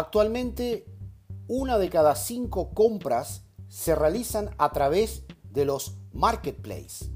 Actualmente, 0.00 0.86
una 1.46 1.76
de 1.76 1.90
cada 1.90 2.14
cinco 2.14 2.70
compras 2.72 3.44
se 3.68 3.94
realizan 3.94 4.48
a 4.56 4.72
través 4.72 5.24
de 5.50 5.66
los 5.66 5.98
marketplaces. 6.14 7.10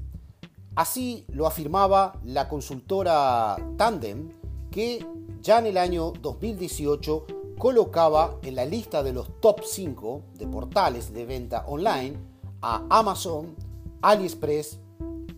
Así 0.75 1.25
lo 1.29 1.47
afirmaba 1.47 2.19
la 2.23 2.47
consultora 2.47 3.57
Tandem, 3.75 4.29
que 4.69 5.03
ya 5.41 5.57
en 5.57 5.65
el 5.65 5.77
año 5.77 6.11
2018 6.21 7.25
colocaba 7.57 8.37
en 8.43 8.53
la 8.53 8.65
lista 8.65 9.01
de 9.01 9.13
los 9.13 9.41
top 9.41 9.61
5 9.63 10.21
de 10.35 10.45
portales 10.45 11.11
de 11.11 11.25
venta 11.25 11.65
online 11.65 12.19
a 12.61 12.85
Amazon, 12.91 13.55
AliExpress, 14.03 14.77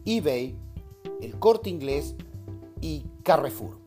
eBay, 0.04 0.54
el 1.22 1.40
Corte 1.40 1.70
Inglés 1.70 2.14
y 2.82 3.06
Carrefour. 3.24 3.78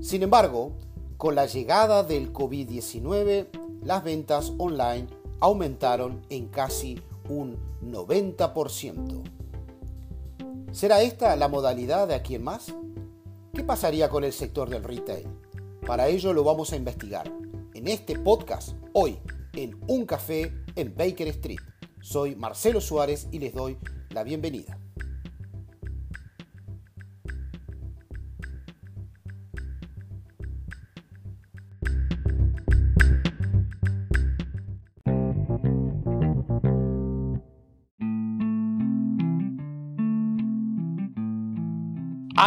Sin 0.00 0.22
embargo, 0.22 0.74
con 1.20 1.34
la 1.34 1.44
llegada 1.44 2.02
del 2.02 2.32
COVID-19, 2.32 3.48
las 3.84 4.02
ventas 4.02 4.54
online 4.56 5.06
aumentaron 5.40 6.22
en 6.30 6.48
casi 6.48 6.98
un 7.28 7.58
90%. 7.84 9.22
¿Será 10.72 11.02
esta 11.02 11.36
la 11.36 11.48
modalidad 11.48 12.08
de 12.08 12.14
aquí 12.14 12.36
en 12.36 12.44
más? 12.44 12.74
¿Qué 13.52 13.62
pasaría 13.62 14.08
con 14.08 14.24
el 14.24 14.32
sector 14.32 14.70
del 14.70 14.82
retail? 14.82 15.26
Para 15.86 16.08
ello 16.08 16.32
lo 16.32 16.42
vamos 16.42 16.72
a 16.72 16.76
investigar 16.76 17.30
en 17.74 17.86
este 17.86 18.18
podcast 18.18 18.70
hoy 18.94 19.18
en 19.52 19.78
Un 19.88 20.06
Café 20.06 20.50
en 20.74 20.96
Baker 20.96 21.28
Street. 21.28 21.60
Soy 22.00 22.34
Marcelo 22.34 22.80
Suárez 22.80 23.28
y 23.30 23.40
les 23.40 23.52
doy 23.52 23.76
la 24.08 24.24
bienvenida. 24.24 24.78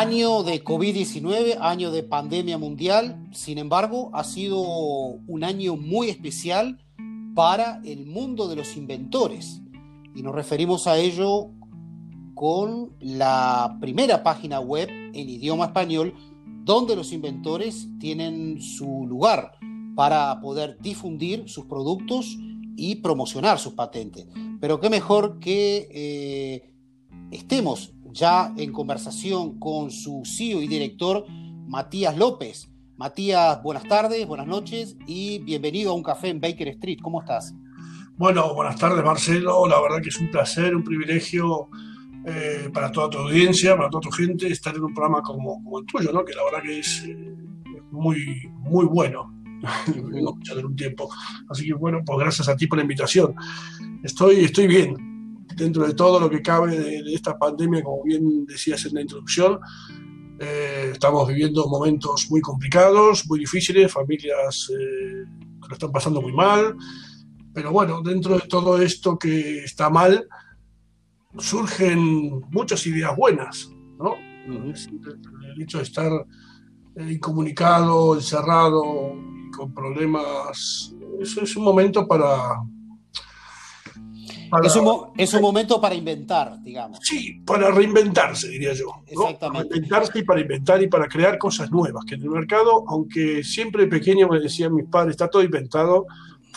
Año 0.03 0.43
de 0.43 0.61
COVID-19, 0.65 1.59
año 1.61 1.89
de 1.89 2.03
pandemia 2.03 2.57
mundial, 2.57 3.25
sin 3.31 3.57
embargo, 3.57 4.09
ha 4.11 4.25
sido 4.25 4.59
un 4.59 5.45
año 5.45 5.77
muy 5.77 6.09
especial 6.09 6.77
para 7.33 7.79
el 7.85 8.05
mundo 8.05 8.49
de 8.49 8.57
los 8.57 8.75
inventores. 8.75 9.61
Y 10.13 10.21
nos 10.21 10.35
referimos 10.35 10.87
a 10.87 10.97
ello 10.97 11.51
con 12.35 12.91
la 12.99 13.77
primera 13.79 14.23
página 14.23 14.59
web 14.59 14.89
en 14.89 15.29
idioma 15.29 15.67
español 15.67 16.13
donde 16.65 16.97
los 16.97 17.13
inventores 17.13 17.87
tienen 17.97 18.61
su 18.61 19.07
lugar 19.07 19.53
para 19.95 20.41
poder 20.41 20.77
difundir 20.81 21.47
sus 21.47 21.63
productos 21.63 22.37
y 22.75 22.95
promocionar 22.95 23.57
sus 23.57 23.71
patentes. 23.71 24.27
Pero 24.59 24.81
qué 24.81 24.89
mejor 24.89 25.39
que 25.39 25.87
eh, 25.93 26.73
estemos 27.31 27.93
ya 28.13 28.53
en 28.57 28.71
conversación 28.71 29.59
con 29.59 29.91
su 29.91 30.21
CEO 30.25 30.61
y 30.61 30.67
director, 30.67 31.25
Matías 31.67 32.15
López. 32.15 32.69
Matías, 32.95 33.61
buenas 33.63 33.83
tardes, 33.85 34.27
buenas 34.27 34.47
noches 34.47 34.95
y 35.07 35.39
bienvenido 35.39 35.91
a 35.91 35.95
un 35.95 36.03
café 36.03 36.29
en 36.29 36.39
Baker 36.39 36.67
Street. 36.69 36.99
¿Cómo 37.01 37.21
estás? 37.21 37.53
Bueno, 38.15 38.53
buenas 38.53 38.77
tardes, 38.77 39.03
Marcelo. 39.03 39.67
La 39.67 39.81
verdad 39.81 39.99
que 40.01 40.09
es 40.09 40.19
un 40.19 40.29
placer, 40.29 40.75
un 40.75 40.83
privilegio 40.83 41.69
eh, 42.25 42.69
para 42.71 42.91
toda 42.91 43.09
tu 43.09 43.17
audiencia, 43.17 43.75
para 43.75 43.89
toda 43.89 44.01
tu 44.01 44.11
gente, 44.11 44.47
estar 44.47 44.75
en 44.75 44.83
un 44.83 44.93
programa 44.93 45.23
como, 45.23 45.59
el 45.79 45.85
tuyo, 45.87 46.11
¿no? 46.13 46.23
que 46.23 46.33
la 46.33 46.43
verdad 46.43 46.61
que 46.61 46.79
es 46.79 47.03
eh, 47.05 47.35
muy, 47.91 48.47
muy 48.59 48.85
bueno. 48.85 49.33
Vengo 49.87 50.31
escuchando 50.33 50.67
un 50.67 50.75
tiempo. 50.75 51.09
Así 51.49 51.65
que 51.65 51.73
bueno, 51.73 52.01
pues 52.05 52.19
gracias 52.19 52.47
a 52.47 52.55
ti 52.55 52.67
por 52.67 52.77
la 52.77 52.83
invitación. 52.83 53.33
Estoy, 54.03 54.43
estoy 54.43 54.67
bien, 54.67 55.12
dentro 55.55 55.85
de 55.85 55.93
todo 55.93 56.19
lo 56.19 56.29
que 56.29 56.41
cabe 56.41 56.77
de, 56.77 57.13
esta 57.13 57.37
pandemia, 57.37 57.83
como 57.83 58.03
bien 58.03 58.45
decías 58.45 58.85
en 58.85 58.95
la 58.95 59.01
introducción, 59.01 59.59
eh, 60.39 60.89
estamos 60.93 61.27
viviendo 61.27 61.67
momentos 61.67 62.27
muy 62.29 62.41
complicados, 62.41 63.25
muy 63.27 63.39
difíciles, 63.39 63.91
familias 63.91 64.71
eh, 64.71 65.25
que 65.61 65.67
lo 65.67 65.73
están 65.73 65.91
pasando 65.91 66.21
muy 66.21 66.33
mal, 66.33 66.75
pero 67.53 67.71
bueno, 67.71 68.01
dentro 68.01 68.35
de 68.35 68.47
todo 68.47 68.81
esto 68.81 69.17
que 69.17 69.63
está 69.63 69.89
mal, 69.89 70.27
surgen 71.37 72.41
muchas 72.51 72.85
ideas 72.87 73.15
buenas, 73.15 73.69
¿no? 73.99 74.15
El 74.45 75.61
hecho 75.61 75.77
de 75.77 75.83
estar 75.83 76.11
eh, 76.95 77.11
incomunicado, 77.13 78.15
encerrado, 78.15 78.81
con 79.55 79.73
problemas, 79.73 80.95
eso 81.21 81.41
es 81.41 81.55
un 81.55 81.63
momento 81.63 82.07
para, 82.07 82.59
es, 85.17 85.33
un, 85.33 85.41
momento 85.41 85.81
para 85.81 85.95
inventar, 85.95 86.61
digamos. 86.61 86.99
Sí, 87.01 87.41
para 87.45 87.71
reinventarse, 87.71 88.49
diría 88.49 88.73
yo. 88.73 89.03
Exactamente. 89.07 89.39
Para 89.39 89.63
reinventarse 89.63 90.19
y 90.19 90.23
para 90.23 90.41
inventar 90.41 90.83
y 90.83 90.87
para 90.87 91.07
crear 91.07 91.37
cosas 91.37 91.71
nuevas. 91.71 92.05
Que 92.05 92.15
en 92.15 92.23
el 92.23 92.29
mercado, 92.29 92.83
aunque 92.87 93.43
siempre 93.43 93.87
pequeño 93.87 94.27
me 94.27 94.39
decían 94.39 94.75
mis 94.75 94.85
padres, 94.85 95.11
está 95.11 95.27
todo 95.27 95.43
inventado, 95.43 96.05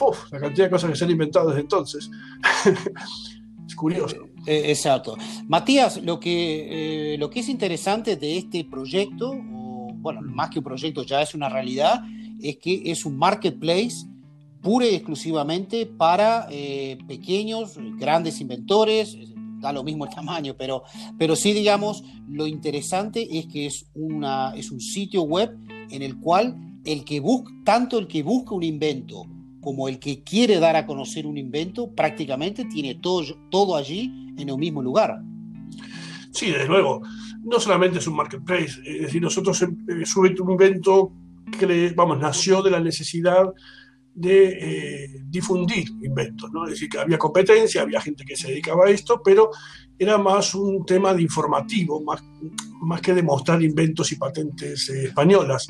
uf, 0.01 0.31
la 0.33 0.41
cantidad 0.41 0.67
de 0.67 0.71
cosas 0.71 0.91
que 0.91 0.97
se 0.97 1.05
han 1.05 1.11
inventado 1.11 1.49
desde 1.49 1.63
entonces. 1.63 2.11
es 3.67 3.75
curioso. 3.75 4.17
Eh, 4.47 4.59
eh, 4.59 4.63
exacto. 4.71 5.17
Matías, 5.49 6.03
lo 6.03 6.21
que, 6.21 7.15
eh, 7.15 7.19
lo 7.19 7.31
que 7.31 7.41
es 7.41 7.49
interesante 7.49 8.17
de 8.17 8.39
este 8.39 8.65
proyecto, 8.65 9.31
o, 9.31 9.93
bueno, 9.95 10.21
más 10.23 10.51
que 10.51 10.59
un 10.59 10.65
proyecto, 10.65 11.03
ya 11.03 11.23
es 11.23 11.35
una 11.35 11.49
realidad, 11.49 12.03
es 12.41 12.59
que 12.59 12.83
es 12.85 13.05
un 13.07 13.17
marketplace 13.17 14.07
pura 14.67 14.85
y 14.85 14.97
exclusivamente 14.97 15.87
para 15.87 16.49
eh, 16.51 16.99
pequeños, 17.07 17.79
grandes 18.01 18.41
inventores, 18.41 19.17
da 19.61 19.73
lo 19.73 19.85
mismo 19.85 20.07
el 20.07 20.11
tamaño, 20.15 20.57
pero, 20.59 20.83
pero 21.17 21.37
sí, 21.37 21.53
digamos, 21.53 22.03
lo 22.29 22.49
interesante 22.49 23.39
es 23.39 23.47
que 23.47 23.67
es, 23.67 23.87
una, 23.95 24.57
es 24.57 24.73
un 24.73 24.81
sitio 24.81 25.23
web 25.23 25.57
en 25.89 26.03
el 26.03 26.19
cual 26.19 26.57
el 26.85 27.05
que 27.05 27.21
busca, 27.21 27.53
tanto 27.65 27.97
el 28.01 28.09
que 28.09 28.25
busca 28.25 28.57
un 28.57 28.65
invento 28.65 29.27
como 29.61 29.87
el 29.87 30.01
que 30.01 30.25
quiere 30.25 30.59
dar 30.59 30.75
a 30.75 30.85
conocer 30.85 31.29
un 31.29 31.39
invento, 31.39 31.93
prácticamente 31.93 32.65
tiene 32.65 32.97
todo, 32.97 33.23
todo 33.51 33.77
allí 33.77 34.33
en 34.37 34.49
el 34.49 34.59
mismo 34.59 34.83
lugar. 34.83 35.21
Sí, 36.33 36.47
desde 36.47 36.67
luego. 36.67 37.03
No 37.45 37.61
solamente 37.61 38.01
es 38.01 38.07
un 38.09 38.17
marketplace, 38.17 38.81
es 38.85 39.03
decir, 39.03 39.23
nosotros 39.23 39.63
eh, 39.63 39.69
un 40.17 40.51
Invento, 40.51 41.13
que, 41.57 41.93
vamos, 41.95 42.19
nació 42.19 42.63
de 42.63 42.73
la 42.73 42.81
necesidad 42.81 43.45
de 44.17 44.49
eh, 44.49 45.25
difundir 45.29 45.91
inventos, 46.03 46.51
¿no? 46.51 46.65
Es 46.65 46.71
decir, 46.71 46.89
que 46.89 46.99
había 46.99 47.19
competencia, 47.19 47.83
había 47.83 48.01
gente 48.01 48.25
que 48.25 48.35
se 48.35 48.49
dedicaba 48.49 48.87
a 48.87 48.91
esto, 48.91 49.21
pero 49.23 49.51
era 49.99 50.17
más 50.17 50.55
un 50.55 50.87
tema 50.87 51.13
de 51.13 51.23
informativo, 51.23 52.03
más, 52.03 52.25
más 52.81 53.03
que 53.03 53.13
demostrar 53.13 53.63
inventos 53.63 54.11
y 54.13 54.17
patentes 54.17 54.89
eh, 54.89 55.05
españolas. 55.05 55.67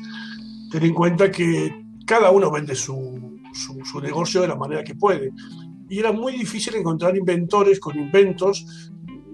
Ten 0.71 0.83
en 0.83 0.93
cuenta 0.93 1.29
que 1.29 1.87
cada 2.05 2.31
uno 2.31 2.49
vende 2.49 2.73
su, 2.73 3.37
su, 3.53 3.99
negocio 3.99 4.41
de 4.41 4.47
la 4.47 4.55
manera 4.55 4.81
que 4.81 4.95
puede. 4.95 5.33
Y 5.89 5.99
era 5.99 6.13
muy 6.13 6.31
difícil 6.31 6.75
encontrar 6.75 7.17
inventores 7.17 7.81
con 7.81 7.99
inventos, 7.99 8.65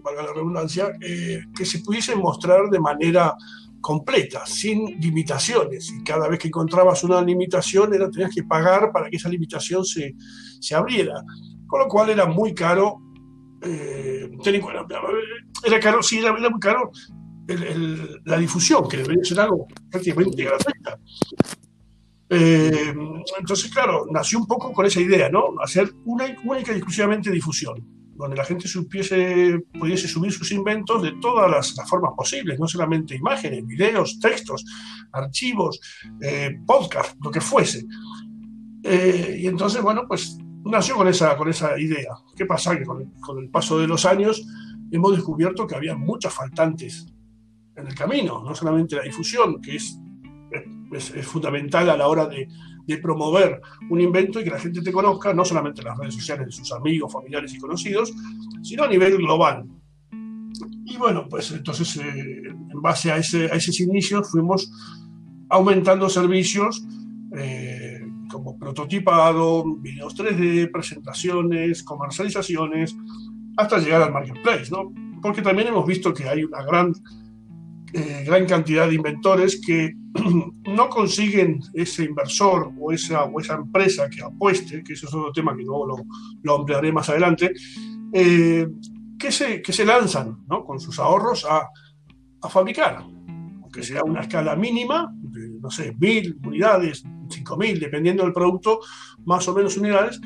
valga 0.04 0.24
la 0.24 0.34
redundancia, 0.34 0.92
eh, 1.02 1.44
que 1.56 1.66
se 1.66 1.80
pudiesen 1.80 2.18
mostrar 2.18 2.68
de 2.72 2.80
manera 2.80 3.36
completa, 3.84 4.46
sin 4.46 5.00
limitaciones. 5.02 5.92
Y 5.92 6.04
cada 6.04 6.30
vez 6.30 6.40
que 6.40 6.48
encontrabas 6.48 7.04
una 7.04 7.22
limitación, 7.22 7.94
era, 7.94 8.10
tenías 8.10 8.34
que 8.34 8.44
pagar 8.44 8.92
para 8.94 9.10
que 9.10 9.18
esa 9.18 9.28
limitación 9.28 9.84
se, 9.84 10.16
se 10.62 10.74
abriera. 10.74 11.22
Con 11.68 11.82
lo 11.82 11.88
cual 11.88 12.10
era 12.10 12.26
muy 12.26 12.56
caro. 12.56 13.02
Eh, 13.62 14.32
era 15.66 15.80
caro, 15.82 16.02
sí, 16.02 16.20
era, 16.20 16.32
muy 16.32 16.60
caro 16.60 16.92
la 18.26 18.38
difusión, 18.38 18.88
que 18.88 18.98
debería 18.98 19.24
ser 19.24 19.42
algo 19.42 19.68
prácticamente 19.92 20.44
gratuita. 20.46 20.98
Eh, 22.30 22.94
entonces, 23.38 23.70
claro, 23.70 24.06
nació 24.10 24.40
un 24.40 24.48
poco 24.48 24.72
con 24.72 24.86
esa 24.86 25.02
idea, 25.02 25.30
¿no? 25.30 25.56
Hacer 25.62 25.92
una 26.06 26.26
única 26.46 26.72
y 26.72 26.78
exclusivamente 26.78 27.30
difusión 27.30 28.03
donde 28.24 28.38
la 28.38 28.46
gente 28.46 28.70
supiese, 28.70 29.60
pudiese 29.78 30.08
subir 30.08 30.32
sus 30.32 30.50
inventos 30.54 31.04
de 31.04 31.12
todas 31.20 31.52
las, 31.52 31.90
formas 31.90 32.14
posibles, 32.16 32.58
no 32.58 32.70
solamente 32.70 33.18
imágenes, 33.18 33.68
videos, 33.68 34.18
textos, 34.18 34.64
archivos, 35.12 35.82
eh, 36.22 36.58
podcast, 36.66 37.18
lo 37.22 37.30
que 37.30 37.42
fuese. 37.42 37.84
Eh, 38.82 39.40
y 39.42 39.48
entonces, 39.48 39.82
bueno, 39.82 40.06
pues 40.08 40.38
nació 40.64 40.96
con 40.96 41.10
esa, 41.10 41.36
con 41.36 41.50
esa 41.50 41.78
idea. 41.78 42.14
¿Qué 42.34 42.46
pasa? 42.46 42.78
Que 42.78 42.86
con 42.86 43.12
el, 43.40 43.50
paso 43.50 43.78
de 43.78 43.88
los 43.88 44.06
años 44.06 44.42
hemos 44.90 45.12
descubierto 45.12 45.68
que 45.68 45.76
había 45.76 45.94
muchas 45.94 46.34
faltantes 46.34 47.06
en 47.76 47.88
el 47.88 47.94
camino, 47.94 48.42
no 48.42 48.56
solamente 48.56 48.96
la 48.96 49.04
difusión, 49.04 49.62
que 49.62 49.76
es, 49.76 50.00
es 50.96 51.26
fundamental 51.26 51.90
a 51.90 51.98
la 51.98 52.08
hora 52.08 52.28
de, 52.28 52.48
promover 53.02 53.62
un 53.90 54.02
invento 54.02 54.40
y 54.40 54.44
que 54.44 54.50
la 54.50 54.60
gente 54.60 54.82
te 54.82 54.92
conozca, 54.92 55.34
no 55.34 55.46
solamente 55.46 55.82
en 55.82 55.88
las 55.88 55.98
redes 55.98 56.16
sociales 56.16 56.48
de 56.48 56.52
sus 56.52 56.72
amigos, 56.74 57.12
familiares 57.12 57.54
y 57.54 57.58
conocidos, 57.58 58.14
sino 58.62 58.84
a 58.84 58.88
nivel 58.88 59.18
global. 59.18 59.66
Y 60.86 60.98
bueno, 60.98 61.28
pues 61.30 61.52
entonces 61.52 61.96
eh, 61.98 62.44
en 62.46 62.82
base 62.82 63.12
a, 63.12 63.18
ese, 63.18 63.46
a 63.46 63.56
esos 63.56 63.80
inicios 63.80 64.30
fuimos 64.30 64.70
aumentando 65.50 66.10
servicios, 66.10 66.86
eh, 67.38 68.02
como 68.30 68.58
prototipado, 68.58 69.64
videos 69.78 70.16
3D, 70.16 70.72
presentaciones, 70.72 71.84
comercializaciones, 71.84 72.96
hasta 73.58 73.78
llegar 73.78 74.02
al 74.02 74.12
marketplace, 74.12 74.72
¿no? 74.72 74.92
Porque 75.22 75.42
también 75.42 75.70
hemos 75.70 75.86
visto 75.86 76.14
que 76.14 76.28
hay 76.28 76.44
una 76.44 76.64
gran, 76.64 76.94
eh, 77.94 78.24
gran 78.26 78.48
cantidad 78.48 78.88
de 78.88 78.96
inventores 78.96 79.62
que 79.64 79.94
no 80.66 80.90
consiguen 80.90 81.60
ese 81.74 82.06
inversor 82.06 82.72
o 82.80 82.92
esa, 82.92 83.26
o 83.26 83.40
esa 83.40 83.54
empresa 83.54 84.10
que 84.10 84.24
apueste, 84.24 84.84
que 84.84 84.94
eso 84.94 85.08
es 85.08 85.14
otro 85.14 85.32
tema 85.32 85.56
que 85.56 85.64
luego 85.64 85.86
lo, 85.86 85.96
lo 86.42 86.56
ampliaré 86.56 86.92
más 86.92 87.10
adelante, 87.10 87.54
eh, 88.12 88.68
que, 89.20 89.32
se, 89.32 89.62
que 89.62 89.72
se 89.72 89.86
lanzan 89.86 90.44
¿no? 90.48 90.66
con 90.66 90.80
sus 90.80 90.98
ahorros 90.98 91.46
a, 91.46 91.70
a 92.42 92.50
fabricar, 92.50 93.04
aunque 93.62 93.84
sea 93.84 94.04
una 94.04 94.22
escala 94.22 94.56
mínima, 94.56 95.14
de, 95.14 95.50
no 95.62 95.70
sé, 95.70 95.96
mil 96.00 96.40
unidades, 96.44 97.04
cinco 97.30 97.58
mil, 97.58 97.80
dependiendo 97.80 98.24
del 98.24 98.34
producto, 98.34 98.80
más 99.26 99.48
o 99.48 99.54
menos 99.54 99.78
unidades, 99.78 100.20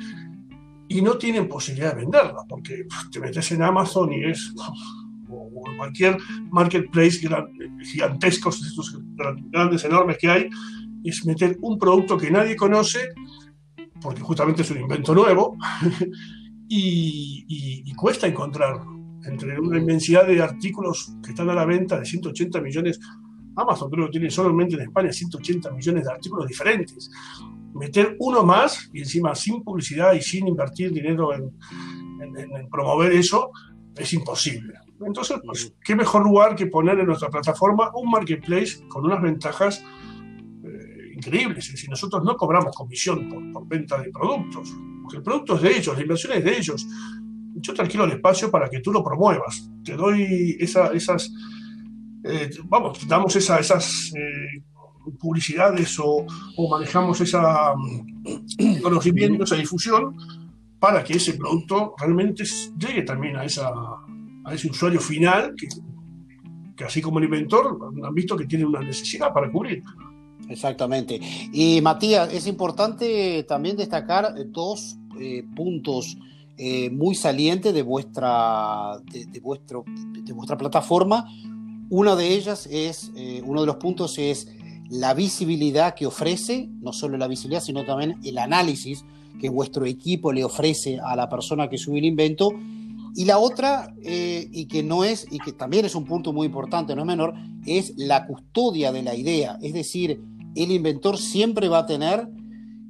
y 0.87 1.01
no 1.01 1.17
tienen 1.17 1.49
posibilidad 1.49 1.93
de 1.93 2.01
venderla, 2.01 2.45
porque 2.47 2.85
te 3.11 3.19
metes 3.19 3.51
en 3.51 3.61
Amazon 3.61 4.13
y 4.13 4.23
es, 4.23 4.53
o 5.59 5.77
cualquier 5.77 6.17
marketplace 6.51 7.19
gigantescos, 7.83 8.65
estos 8.65 8.97
grandes, 9.51 9.83
enormes 9.85 10.17
que 10.17 10.29
hay, 10.29 10.49
es 11.03 11.25
meter 11.25 11.57
un 11.61 11.77
producto 11.77 12.17
que 12.17 12.31
nadie 12.31 12.55
conoce, 12.55 13.09
porque 14.01 14.21
justamente 14.21 14.61
es 14.61 14.71
un 14.71 14.81
invento 14.81 15.13
nuevo, 15.13 15.57
y, 16.69 17.45
y, 17.47 17.83
y 17.85 17.93
cuesta 17.93 18.27
encontrar 18.27 18.81
entre 19.25 19.59
una 19.59 19.79
inmensidad 19.79 20.27
de 20.27 20.41
artículos 20.41 21.13
que 21.23 21.31
están 21.31 21.49
a 21.49 21.55
la 21.55 21.65
venta 21.65 21.99
de 21.99 22.05
180 22.05 22.61
millones. 22.61 22.99
Amazon 23.55 23.89
creo 23.89 24.05
que 24.05 24.11
tiene 24.11 24.29
solamente 24.29 24.75
en 24.75 24.81
España 24.81 25.11
180 25.11 25.71
millones 25.71 26.05
de 26.05 26.11
artículos 26.11 26.47
diferentes 26.47 27.09
meter 27.77 28.15
uno 28.19 28.43
más 28.43 28.89
y 28.93 28.99
encima 28.99 29.35
sin 29.35 29.63
publicidad 29.63 30.13
y 30.13 30.21
sin 30.21 30.47
invertir 30.47 30.91
dinero 30.91 31.33
en, 31.33 31.51
promover 32.69 33.13
eso 33.13 33.51
es 33.97 34.13
imposible. 34.13 34.73
Entonces, 35.05 35.39
pues, 35.45 35.73
¿qué 35.83 35.95
mejor 35.95 36.23
lugar 36.23 36.55
que 36.55 36.67
poner 36.67 36.99
en 36.99 37.07
nuestra 37.07 37.29
plataforma 37.29 37.91
un 37.95 38.09
marketplace 38.09 38.87
con 38.87 39.05
unas 39.05 39.21
ventajas 39.21 39.83
eh, 40.63 41.13
increíbles? 41.15 41.65
Es 41.65 41.73
decir, 41.73 41.89
nosotros 41.89 42.23
no 42.23 42.35
cobramos 42.35 42.75
comisión 42.75 43.51
por, 43.53 43.67
venta 43.67 44.01
de 44.01 44.09
productos, 44.09 44.73
porque 45.01 45.17
el 45.17 45.23
producto 45.23 45.55
es 45.55 45.61
de 45.61 45.77
ellos, 45.77 45.95
la 45.95 46.01
inversión 46.01 46.33
es 46.33 46.43
de 46.43 46.57
ellos. 46.57 46.87
Yo 47.55 47.73
te 47.73 47.81
alquilo 47.81 48.03
el 48.05 48.11
espacio 48.11 48.51
para 48.51 48.69
que 48.69 48.81
tú 48.81 48.91
lo 48.91 49.03
promuevas. 49.03 49.69
Te 49.83 49.95
doy 49.95 50.57
esas, 50.59 51.31
eh, 52.23 52.49
vamos, 52.65 53.07
damos 53.07 53.35
esas 53.35 54.13
eh, 54.15 54.63
publicidades 55.19 55.97
o, 55.99 56.25
manejamos 56.69 57.21
ese 57.21 57.37
mm, 57.37 58.81
conocimiento, 58.81 59.43
esa 59.43 59.55
difusión, 59.55 60.15
para 60.79 61.03
que 61.03 61.13
ese 61.13 61.33
producto 61.33 61.95
realmente 61.97 62.43
llegue 62.77 63.03
también 63.03 63.35
a, 63.37 63.43
ese 63.45 64.69
usuario 64.69 64.99
final 64.99 65.53
que, 65.57 65.67
que 66.75 66.83
así 66.83 67.01
como 67.01 67.19
el 67.19 67.25
inventor 67.25 67.77
han 68.03 68.13
visto 68.13 68.37
que 68.37 68.45
tiene 68.45 68.65
una 68.65 68.79
necesidad 68.79 69.33
para 69.33 69.51
cubrir. 69.51 69.83
Exactamente. 70.49 71.19
Y 71.51 71.81
Matías, 71.81 72.31
es 72.33 72.47
importante 72.47 73.43
también 73.43 73.75
destacar 73.75 74.33
dos 74.51 74.97
eh, 75.19 75.43
puntos 75.55 76.17
eh, 76.57 76.89
muy 76.89 77.15
salientes 77.15 77.73
de 77.73 77.81
vuestra, 77.81 78.99
de, 79.11 79.39
vuestro, 79.39 79.83
de 79.87 80.33
vuestra 80.33 80.57
plataforma. 80.57 81.25
Una 81.89 82.15
de 82.15 82.33
ellas 82.33 82.67
es, 82.71 83.11
eh, 83.15 83.41
uno 83.45 83.61
de 83.61 83.67
los 83.67 83.77
puntos 83.77 84.17
es 84.17 84.47
la 84.89 85.13
visibilidad 85.13 85.95
que 85.95 86.05
ofrece, 86.05 86.69
no 86.81 86.93
solo 86.93 87.17
la 87.17 87.27
visibilidad, 87.27 87.61
sino 87.61 87.85
también 87.85 88.17
el 88.23 88.37
análisis 88.37 89.03
que 89.39 89.49
vuestro 89.49 89.85
equipo 89.85 90.31
le 90.31 90.43
ofrece 90.43 90.99
a 90.99 91.15
la 91.15 91.29
persona 91.29 91.69
que 91.69 91.77
sube 91.77 91.99
el 91.99 92.05
invento. 92.05 92.51
Y 93.15 93.25
la 93.25 93.39
otra, 93.39 93.93
eh, 94.03 94.47
y 94.51 94.67
que 94.67 94.83
no 94.83 95.03
es, 95.03 95.27
y 95.31 95.39
que 95.39 95.51
también 95.51 95.85
es 95.85 95.95
un 95.95 96.05
punto 96.05 96.33
muy 96.33 96.45
importante, 96.45 96.95
no 96.95 97.01
es 97.01 97.07
menor, 97.07 97.33
es 97.65 97.93
la 97.97 98.27
custodia 98.27 98.91
de 98.91 99.03
la 99.03 99.15
idea. 99.15 99.57
Es 99.61 99.73
decir, 99.73 100.21
el 100.55 100.71
inventor 100.71 101.17
siempre 101.17 101.67
va 101.67 101.79
a 101.79 101.85
tener 101.85 102.27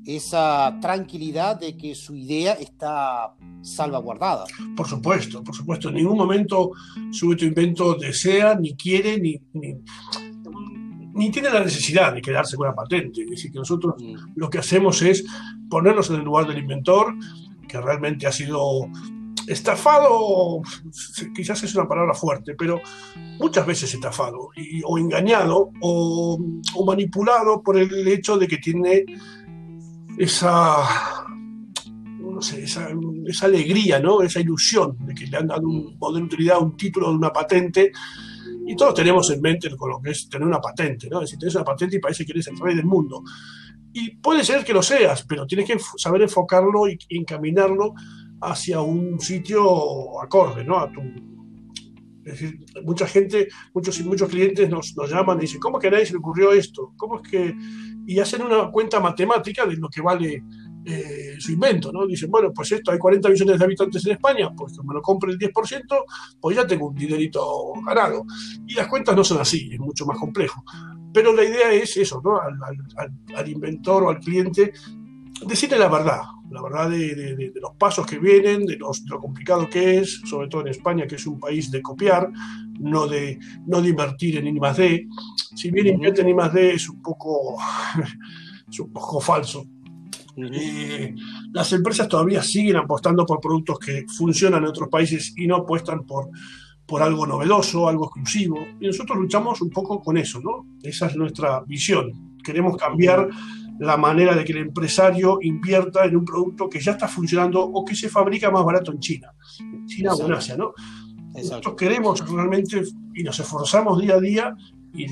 esa 0.06 0.78
tranquilidad 0.82 1.60
de 1.60 1.76
que 1.76 1.94
su 1.94 2.16
idea 2.16 2.54
está 2.54 3.34
salvaguardada. 3.62 4.46
Por 4.76 4.88
supuesto, 4.88 5.44
por 5.44 5.54
supuesto. 5.54 5.90
En 5.90 5.96
ningún 5.96 6.18
momento 6.18 6.72
tu 7.20 7.46
invento 7.46 7.96
desea, 7.96 8.56
ni 8.56 8.74
quiere, 8.76 9.20
ni 9.20 9.42
tiene 11.32 11.50
la 11.50 11.64
necesidad 11.64 12.14
de 12.14 12.22
quedarse 12.22 12.56
con 12.56 12.68
la 12.68 12.76
patente. 12.76 13.24
Es 13.24 13.30
decir, 13.30 13.52
que 13.52 13.60
nosotros 13.60 13.96
mm. 13.98 14.34
lo 14.36 14.50
que 14.50 14.60
hacemos 14.60 15.02
es 15.02 15.26
ponernos 15.70 16.10
en 16.10 16.18
el 16.18 16.24
lugar 16.24 16.48
del 16.48 16.60
inventor, 16.60 17.14
que 17.68 17.82
realmente 17.82 18.28
ha 18.28 18.32
sido 18.32 18.88
estafado, 19.48 20.62
quizás 21.34 21.64
es 21.64 21.74
una 21.74 21.88
palabra 21.88 22.14
fuerte, 22.14 22.54
pero 22.56 22.82
muchas 23.40 23.66
veces 23.66 23.94
estafado, 23.94 24.50
o 24.84 24.98
engañado, 24.98 25.72
o, 25.80 26.38
manipulado 26.86 27.64
por 27.64 27.78
el 27.78 28.08
hecho 28.08 28.38
de 28.38 28.48
que 28.48 28.58
tiene 28.58 29.06
esa, 30.18 30.78
no 32.20 32.42
sé, 32.42 32.64
esa, 32.64 32.90
alegría, 33.46 34.00
¿no? 34.00 34.22
esa 34.22 34.42
ilusión 34.42 34.98
de 35.06 35.14
que 35.14 35.28
le 35.28 35.38
han 35.38 35.48
dado 35.48 35.68
un 35.68 35.98
poder 35.98 36.22
de 36.22 36.26
utilidad, 36.26 36.62
un 36.62 36.76
título 36.76 37.10
de 37.10 37.16
una 37.16 37.32
patente 37.32 37.92
y 38.68 38.76
todos 38.76 38.94
tenemos 38.94 39.30
en 39.32 39.42
mente 39.42 39.76
con 39.76 39.90
lo 39.90 40.02
que 40.02 40.12
es 40.12 40.30
tener 40.30 40.48
una 40.48 40.60
patente, 40.60 41.10
¿no? 41.10 41.22
Decir, 41.22 41.40
tienes 41.40 41.56
una 41.56 41.64
patente 41.64 41.96
y 41.96 42.00
parece 42.00 42.26
que 42.26 42.34
eres 42.34 42.48
el 42.48 42.60
rey 42.60 42.76
del 42.76 42.86
mundo. 42.86 43.24
Y 43.94 44.18
puede 44.18 44.44
ser 44.44 44.64
que 44.66 44.74
lo 44.74 44.84
seas, 44.84 45.24
pero 45.24 45.48
tienes 45.48 45.66
que 45.66 45.78
saber 45.98 46.22
enfocarlo 46.22 46.88
y 46.88 46.98
encaminarlo 47.10 47.94
hacia 48.42 48.82
un 48.82 49.20
sitio 49.20 50.22
acorde, 50.22 50.64
¿no? 50.64 50.78
A 50.80 50.92
tu, 50.92 51.02
es 52.28 52.42
decir, 52.42 52.60
mucha 52.84 53.08
gente, 53.08 53.48
muchos, 53.74 54.02
muchos 54.02 54.30
clientes 54.30 54.70
nos, 54.70 54.96
nos 54.98 55.10
llaman 55.10 55.38
y 55.38 55.42
dicen, 55.42 55.62
¿cómo 55.62 55.80
que 55.80 55.88
a 55.88 55.92
nadie 55.92 56.06
se 56.06 56.12
le 56.12 56.20
ocurrió 56.20 56.52
esto? 56.52 56.94
¿Cómo 56.98 57.22
es 57.22 57.30
que...? 57.30 57.56
Y 58.06 58.20
hacen 58.20 58.42
una 58.42 58.70
cuenta 58.70 59.00
matemática 59.00 59.66
de 59.66 59.78
lo 59.78 59.90
que 59.90 60.02
vale 60.02 60.44
eh, 60.90 61.36
su 61.38 61.52
invento, 61.52 61.92
¿no? 61.92 62.08
Dicen, 62.08 62.32
bueno, 62.32 62.54
pues 62.54 62.72
esto, 62.72 62.92
hay 62.92 62.98
40 62.98 63.28
millones 63.28 63.60
de 63.60 63.66
habitantes 63.66 64.06
en 64.06 64.14
España, 64.14 64.54
pues 64.56 64.72
que 64.72 64.88
me 64.88 64.94
lo 64.94 65.02
compre 65.02 65.34
el 65.34 65.38
10%, 65.38 65.82
pues 66.40 66.56
ya 66.56 66.66
tengo 66.66 66.88
un 66.88 66.96
dinerito 66.96 67.74
ganado. 67.86 68.26
Y 68.66 68.74
las 68.74 68.88
cuentas 68.88 69.14
no 69.14 69.22
son 69.22 69.42
así, 69.42 69.70
es 69.74 69.80
mucho 69.82 70.06
más 70.06 70.18
complejo. 70.18 70.64
Pero 71.14 71.34
la 71.34 71.44
idea 71.44 71.74
es 71.74 71.98
eso, 71.98 72.22
¿no? 72.24 72.40
Al, 72.40 73.50
inventor 73.50 74.04
o 74.04 74.10
al 74.10 74.20
cliente, 74.20 74.72
decirle 75.46 75.78
la 75.78 75.90
verdad, 75.90 76.22
la 76.50 76.62
verdad 76.62 76.90
de, 76.90 77.52
los 77.56 77.76
pasos 77.78 78.06
que 78.06 78.18
vienen, 78.18 78.66
de, 78.66 78.78
lo 78.78 79.20
complicado 79.20 79.68
que 79.70 79.98
es, 79.98 80.22
sobre 80.24 80.48
todo 80.48 80.62
en 80.62 80.70
España, 80.70 81.06
que 81.06 81.16
es 81.16 81.28
un 81.28 81.38
país 81.38 81.70
de 81.70 81.82
copiar, 81.82 82.32
no 82.80 83.08
de, 83.08 83.38
no 83.66 83.82
de 83.82 83.90
invertir 83.90 84.38
en 84.38 84.48
I 84.48 84.54
más 84.54 84.78
D. 84.78 85.06
Si 85.54 85.70
bien 85.70 85.88
invierte 85.88 86.22
en 86.22 86.30
I 86.30 86.34
más 86.34 86.54
D 86.54 86.76
es 86.76 86.88
un 86.88 87.02
poco, 87.02 87.58
es 88.70 88.80
un 88.80 88.94
poco 88.94 89.20
falso, 89.20 89.66
eh, 90.38 91.16
las 91.52 91.74
empresas 91.74 92.08
todavía 92.08 92.44
siguen 92.44 92.78
apostando 92.78 93.26
por 93.26 93.40
productos 93.40 93.80
que 93.80 94.06
funcionan 94.08 94.64
en 94.64 94.70
otros 94.70 94.90
países 94.90 95.34
y 95.36 95.48
no 95.48 95.58
apuestan 95.58 96.06
por, 96.06 96.30
por 96.86 97.02
algo 97.02 97.26
novedoso, 97.26 97.88
algo 97.88 98.06
exclusivo. 98.06 98.58
Y 98.80 98.88
nosotros 98.88 99.18
luchamos 99.18 99.62
un 99.62 99.70
poco 99.70 100.00
con 100.00 100.18
eso, 100.18 100.40
¿no? 100.40 100.68
Esa 100.84 101.08
es 101.08 101.16
nuestra 101.16 101.62
visión. 101.62 102.36
Queremos 102.44 102.78
cambiar 102.78 103.28
la 103.80 103.98
manera 103.98 104.36
de 104.36 104.44
que 104.44 104.54
el 104.54 104.60
empresario 104.60 105.40
invierta 105.42 106.06
en 106.06 106.16
un 106.16 106.26
producto 106.26 106.70
que 106.70 106.80
ya 106.80 106.94
está 106.94 107.08
funcionando 107.08 107.62
o 107.64 107.86
que 107.86 107.96
se 107.96 108.10
fabrica 108.10 108.50
más 108.50 108.64
barato 108.64 108.92
en 108.92 109.00
China, 109.00 109.32
China 109.86 110.14
o 110.14 110.26
en 110.26 110.34
Asia, 110.34 110.58
¿no? 110.58 110.74
Nosotros 111.34 111.76
queremos 111.76 112.28
realmente 112.28 112.82
y 113.14 113.24
nos 113.24 113.40
esforzamos 113.40 114.02
día 114.02 114.16
a 114.16 114.20
día 114.20 114.56
y 114.94 115.06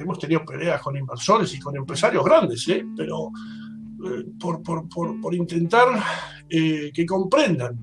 hemos 0.00 0.18
tenido 0.18 0.42
peleas 0.44 0.80
con 0.80 0.96
inversores 0.96 1.54
y 1.54 1.60
con 1.60 1.76
empresarios 1.76 2.24
grandes, 2.24 2.66
¿eh? 2.68 2.86
pero 2.96 3.30
por, 4.38 4.62
por, 4.62 4.88
por, 5.20 5.34
intentar 5.34 5.88
eh, 6.48 6.90
que 6.92 7.06
comprendan 7.06 7.78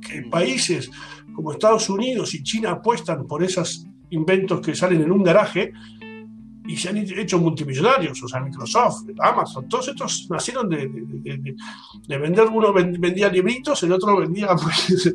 que 0.00 0.22
países 0.22 0.90
como 1.34 1.52
Estados 1.52 1.88
Unidos 1.88 2.34
y 2.34 2.42
China 2.42 2.72
apuestan 2.72 3.26
por 3.26 3.42
esos 3.42 3.86
inventos 4.10 4.60
que 4.60 4.74
salen 4.74 5.02
en 5.02 5.12
un 5.12 5.22
garaje 5.22 5.72
y 6.66 6.76
se 6.76 6.88
han 6.88 6.96
hecho 6.96 7.38
multimillonarios, 7.38 8.20
o 8.24 8.28
sea, 8.28 8.40
Microsoft, 8.40 9.08
Amazon, 9.20 9.68
todos 9.68 9.86
estos 9.88 10.26
nacieron 10.28 10.68
de, 10.68 10.88
de, 10.88 12.18
vender, 12.18 12.46
uno 12.48 12.72
vendía 12.72 13.28
libritos, 13.28 13.84
el 13.84 13.92
otro 13.92 14.16
vendía 14.16 14.48
pues, 14.60 15.14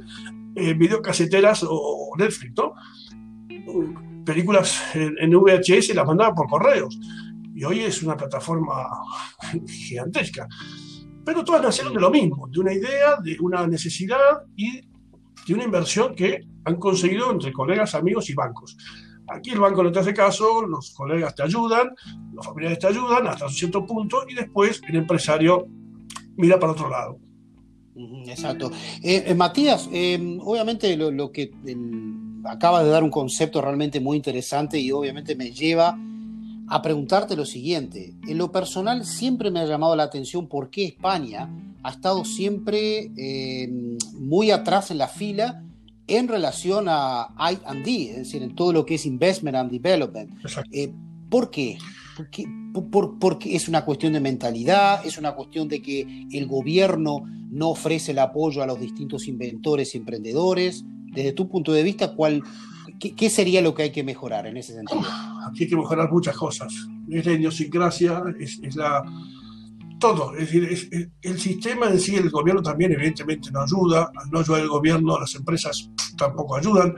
eh, 0.55 0.73
videocaseteras 0.73 1.65
o 1.67 2.13
Netflix, 2.17 2.53
¿no? 2.55 2.73
Películas 4.23 4.81
en, 4.93 5.15
en 5.19 5.31
VHS 5.31 5.89
y 5.89 5.93
las 5.93 6.05
mandaban 6.05 6.35
por 6.35 6.47
correos 6.47 6.97
y 7.53 7.63
hoy 7.63 7.81
es 7.81 8.01
una 8.03 8.15
plataforma 8.17 8.88
gigantesca. 9.67 10.48
Pero 11.24 11.43
todas 11.43 11.62
nacieron 11.62 11.93
de 11.93 12.00
lo 12.00 12.10
mismo, 12.10 12.48
de 12.48 12.60
una 12.60 12.74
idea, 12.74 13.17
de 13.22 13.38
una 13.39 13.67
necesidad 13.67 14.43
y 14.55 14.81
de 15.48 15.53
una 15.53 15.63
inversión 15.63 16.15
que 16.15 16.41
han 16.65 16.75
conseguido 16.77 17.31
entre 17.31 17.51
colegas, 17.51 17.96
amigos 17.96 18.29
y 18.29 18.34
bancos. 18.34 18.77
Aquí 19.27 19.51
el 19.51 19.60
banco 19.60 19.84
no 19.84 19.91
te 19.91 20.00
hace 20.00 20.13
caso, 20.13 20.62
los 20.63 20.91
colegas 20.91 21.36
te 21.36 21.43
ayudan, 21.43 21.91
los 22.34 22.46
familiares 22.46 22.79
te 22.79 22.88
ayudan 22.88 23.27
hasta 23.27 23.46
un 23.46 23.51
cierto 23.51 23.86
punto 23.86 24.24
y 24.27 24.34
después 24.34 24.81
el 24.88 24.96
empresario 24.96 25.67
mira 26.38 26.60
para 26.60 26.74
otro 26.74 26.89
lado. 26.89 27.17
Exacto. 28.27 28.72
Eh, 29.03 29.24
eh, 29.27 29.36
Matías, 29.36 29.88
obviamente 29.88 30.96
lo, 30.98 31.31
que 31.31 31.51
acaba 32.46 32.84
de 32.84 32.89
dar 32.89 33.03
un 33.03 33.12
concepto 33.12 33.62
realmente 33.62 34.00
muy 34.00 34.17
interesante 34.17 34.79
y 34.79 34.91
obviamente 34.91 35.36
me 35.36 35.51
lleva 35.51 35.98
a 36.72 36.82
preguntarte 36.82 37.36
lo 37.36 37.46
siguiente. 37.46 38.13
En 38.25 38.38
lo 38.38 38.50
personal 38.50 39.06
siempre 39.06 39.51
me 39.51 39.60
ha 39.60 39.66
llamado 39.66 39.94
la 39.98 40.04
atención 40.04 40.48
por 40.48 40.70
qué 40.70 40.86
España 40.86 41.50
ha 41.84 41.92
estado 41.92 42.24
siempre 42.24 43.12
muy 44.13 44.51
atrás 44.51 44.90
en 44.90 44.98
la 44.98 45.10
fila 45.10 45.63
en 46.08 46.30
relación 46.30 46.86
a 46.88 47.28
I&D, 47.38 48.12
es 48.12 48.18
decir, 48.18 48.42
en 48.42 48.56
todo 48.56 48.72
lo 48.72 48.86
que 48.86 48.96
es 48.96 49.06
Investment 49.06 49.58
and 49.58 49.70
Development. 49.70 50.32
Eh, 50.72 50.94
¿Por 51.30 51.51
qué? 51.51 51.78
Porque, 53.20 53.56
es 53.56 53.68
una 53.68 53.84
cuestión 53.84 54.13
de 54.13 54.22
mentalidad, 54.22 55.06
es 55.06 55.18
una 55.18 55.34
cuestión 55.34 55.68
de 55.68 55.82
que 55.82 56.28
el 56.32 56.48
gobierno 56.48 57.24
no 57.50 57.72
ofrece 57.72 58.12
el 58.12 58.20
apoyo 58.20 58.63
a 58.63 58.66
los 58.66 58.80
distintos 58.80 59.28
inventores 59.28 59.94
y 59.94 59.98
emprendedores. 59.98 60.86
Desde 61.13 61.34
tu 61.34 61.50
punto 61.50 61.74
de 61.74 61.84
vista, 61.84 62.13
¿cuál, 62.16 62.42
qué, 63.10 63.29
sería 63.29 63.62
lo 63.62 63.74
que 63.74 63.84
hay 63.84 63.91
que 63.91 64.03
mejorar 64.03 64.48
en 64.48 64.58
ese 64.58 64.74
sentido? 64.74 65.01
Aquí 65.50 65.63
hay 65.63 65.70
que 65.70 65.75
mejorar 65.75 66.12
muchas 66.12 66.36
cosas. 66.38 66.74
Es 67.10 67.25
la 67.25 67.31
idiosincrasia, 67.34 68.24
es, 68.39 68.60
es 68.62 68.75
la 68.75 69.03
todo. 70.01 70.34
Es 70.36 70.51
decir, 70.51 71.10
el 71.22 71.39
sistema 71.39 71.88
en 71.88 72.00
sí, 72.00 72.15
el 72.15 72.29
gobierno 72.29 72.62
también 72.62 72.91
evidentemente 72.91 73.50
no 73.51 73.62
ayuda, 73.62 74.12
no 74.29 74.39
ayuda 74.39 74.60
el 74.60 74.67
gobierno, 74.67 75.17
las 75.17 75.34
empresas 75.36 75.89
tampoco 76.17 76.58
ayudan. 76.58 76.96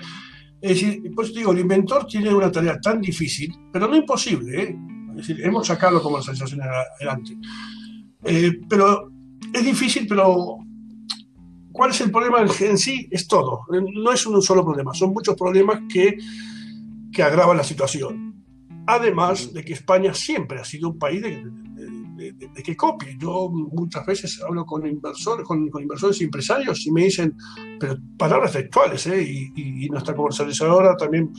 Es 0.59 0.81
decir, 0.81 1.11
pues 1.13 1.33
digo, 1.33 1.51
el 1.51 1.59
inventor 1.59 2.07
tiene 2.07 2.33
una 2.33 2.51
tarea 2.51 2.79
tan 2.79 3.01
difícil, 3.01 3.53
pero 3.71 3.87
no 3.87 3.95
imposible. 3.95 4.63
¿eh? 4.63 4.75
Es 5.09 5.15
decir, 5.27 5.45
hemos 5.45 5.67
sacado 5.67 6.01
comercialización 6.01 6.61
adelante. 6.61 7.37
Eh, 8.23 8.53
pero 8.67 9.11
es 9.53 9.63
difícil, 9.63 10.07
pero 10.07 10.57
¿cuál 11.73 11.91
es 11.91 11.99
el 11.99 12.11
problema 12.11 12.39
en 12.41 12.77
sí? 12.77 13.07
Es 13.11 13.27
todo. 13.27 13.65
No 13.69 14.11
es 14.13 14.25
un 14.25 14.41
solo 14.41 14.63
problema, 14.63 14.93
son 14.93 15.11
muchos 15.11 15.35
problemas 15.35 15.81
que, 15.91 16.17
que 17.11 17.23
agravan 17.23 17.57
la 17.57 17.63
situación. 17.63 18.45
Además 18.85 19.53
de 19.53 19.63
que 19.63 19.73
España 19.73 20.13
siempre 20.13 20.59
ha 20.59 20.65
sido 20.65 20.89
un 20.89 20.99
país 20.99 21.21
de, 21.21 21.43
de, 22.15 22.63
que 22.63 22.75
copie. 22.75 23.17
Yo 23.19 23.49
muchas 23.49 24.05
veces 24.05 24.41
hablo 24.41 24.65
con 24.65 24.85
inversores, 24.85 25.45
con, 25.45 25.69
inversores 25.81 26.21
y 26.21 26.25
empresarios 26.25 26.85
y 26.85 26.91
me 26.91 27.05
dicen, 27.05 27.35
pero 27.79 27.97
palabras 28.17 28.53
textuales, 28.53 29.05
¿eh? 29.07 29.23
y, 29.23 29.89
nuestra 29.89 30.15
comercializadora 30.15 30.95
también, 30.95 31.31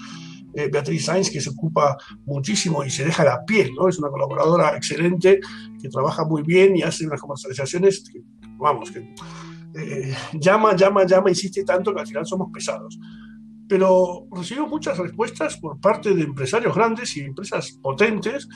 eh, 0.54 0.68
Beatriz 0.70 1.06
Sainz, 1.06 1.30
que 1.30 1.40
se 1.40 1.50
ocupa 1.50 1.96
muchísimo 2.26 2.84
y 2.84 2.90
se 2.90 3.04
deja 3.04 3.24
la 3.24 3.44
piel, 3.44 3.72
¿no? 3.74 3.88
Es 3.88 3.98
una 3.98 4.08
colaboradora 4.08 4.76
excelente 4.76 5.40
que 5.80 5.88
trabaja 5.88 6.24
muy 6.24 6.42
bien 6.42 6.76
y 6.76 6.82
hace 6.82 7.06
unas 7.06 7.20
comercializaciones, 7.20 8.04
que, 8.08 8.20
vamos, 8.58 8.90
que 8.90 9.14
eh, 9.74 10.14
llama, 10.34 10.74
llama, 10.76 11.04
llama, 11.04 11.30
insiste 11.30 11.64
tanto 11.64 11.94
que 11.94 12.00
al 12.00 12.06
final 12.06 12.26
somos 12.26 12.48
pesados 12.52 12.98
pero 13.68 14.26
recibimos 14.30 14.70
muchas 14.70 14.98
respuestas 14.98 15.56
por 15.56 15.80
parte 15.80 16.14
de 16.14 16.22
empresarios 16.22 16.74
grandes 16.74 17.16
y 17.16 17.20
empresas 17.20 17.78
potentes 17.82 18.48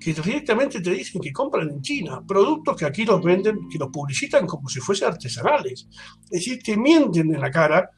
que 0.00 0.12
directamente 0.12 0.80
te 0.80 0.90
dicen 0.90 1.20
que 1.20 1.32
compran 1.32 1.70
en 1.70 1.80
China 1.80 2.22
productos 2.26 2.76
que 2.76 2.84
aquí 2.84 3.04
los 3.04 3.22
venden, 3.22 3.68
que 3.68 3.78
los 3.78 3.88
publicitan 3.88 4.46
como 4.46 4.68
si 4.68 4.80
fuesen 4.80 5.08
artesanales. 5.08 5.88
Es 6.24 6.30
decir, 6.30 6.62
te 6.62 6.76
mienten 6.76 7.34
en 7.34 7.40
la 7.40 7.50
cara 7.50 7.90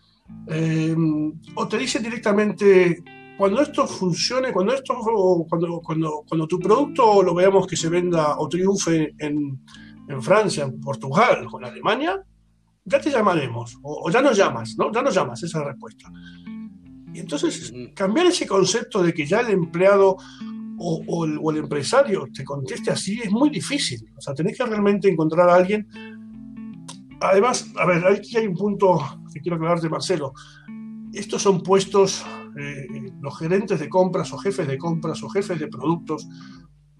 eh, 0.49 0.95
o 1.55 1.69
te 1.69 1.79
dicen 1.79 2.03
directamente, 2.03 3.03
cuando 3.37 3.61
esto 3.61 3.87
funcione, 3.87 4.53
cuando, 4.53 4.73
esto, 4.73 4.95
cuando, 5.49 5.81
cuando, 5.83 6.25
cuando 6.29 6.47
tu 6.47 6.59
producto 6.61 7.23
lo 7.23 7.35
veamos 7.35 7.67
que 7.67 7.77
se 7.77 7.89
venda 7.89 8.39
o 8.39 8.49
triunfe 8.49 9.15
en, 9.19 9.61
en 10.09 10.23
Francia, 10.23 10.65
en 10.65 10.81
Portugal 10.81 11.47
o 11.51 11.59
en 11.59 11.65
Alemania, 11.65 12.25
ya 12.87 13.01
te 13.01 13.11
llamaremos, 13.11 13.79
o, 13.83 14.09
ya 14.11 14.23
nos 14.23 14.37
llamas, 14.37 14.77
¿no? 14.79 14.93
Ya 14.93 15.03
nos 15.03 15.15
llamas, 15.15 15.43
esa 15.43 15.59
es 15.59 15.65
la 15.65 15.71
respuesta. 15.73 16.11
Y 17.13 17.19
entonces, 17.19 17.73
cambiar 17.95 18.27
ese 18.27 18.47
concepto 18.47 19.03
de 19.03 19.13
que 19.13 19.27
ya 19.27 19.41
el 19.41 19.51
empleado 19.51 20.17
o, 20.79 21.25
el, 21.25 21.57
empresario 21.57 22.29
te 22.33 22.45
conteste 22.45 22.91
así 22.91 23.21
es 23.21 23.31
muy 23.31 23.51
difícil. 23.51 24.09
O 24.17 24.21
sea, 24.21 24.35
tenés 24.35 24.57
que 24.57 24.65
realmente 24.65 25.09
encontrar 25.09 25.49
a 25.49 25.55
alguien. 25.55 25.89
Además, 27.21 27.73
a 27.77 27.87
ver, 27.87 28.07
aquí 28.07 28.37
hay 28.37 28.47
un 28.47 28.55
punto 28.55 28.99
que 29.33 29.41
quiero 29.41 29.57
aclararte, 29.57 29.89
Marcelo. 29.89 30.33
Estos 31.13 31.43
son 31.43 31.63
puestos, 31.63 32.25
eh, 32.59 32.87
los 33.21 33.37
gerentes 33.39 33.81
de 33.81 33.89
compras 33.89 34.33
o 34.33 34.39
jefes 34.39 34.69
de 34.69 34.79
compras 34.79 35.23
o 35.23 35.29
jefes 35.29 35.59
de 35.59 35.69
productos, 35.69 36.29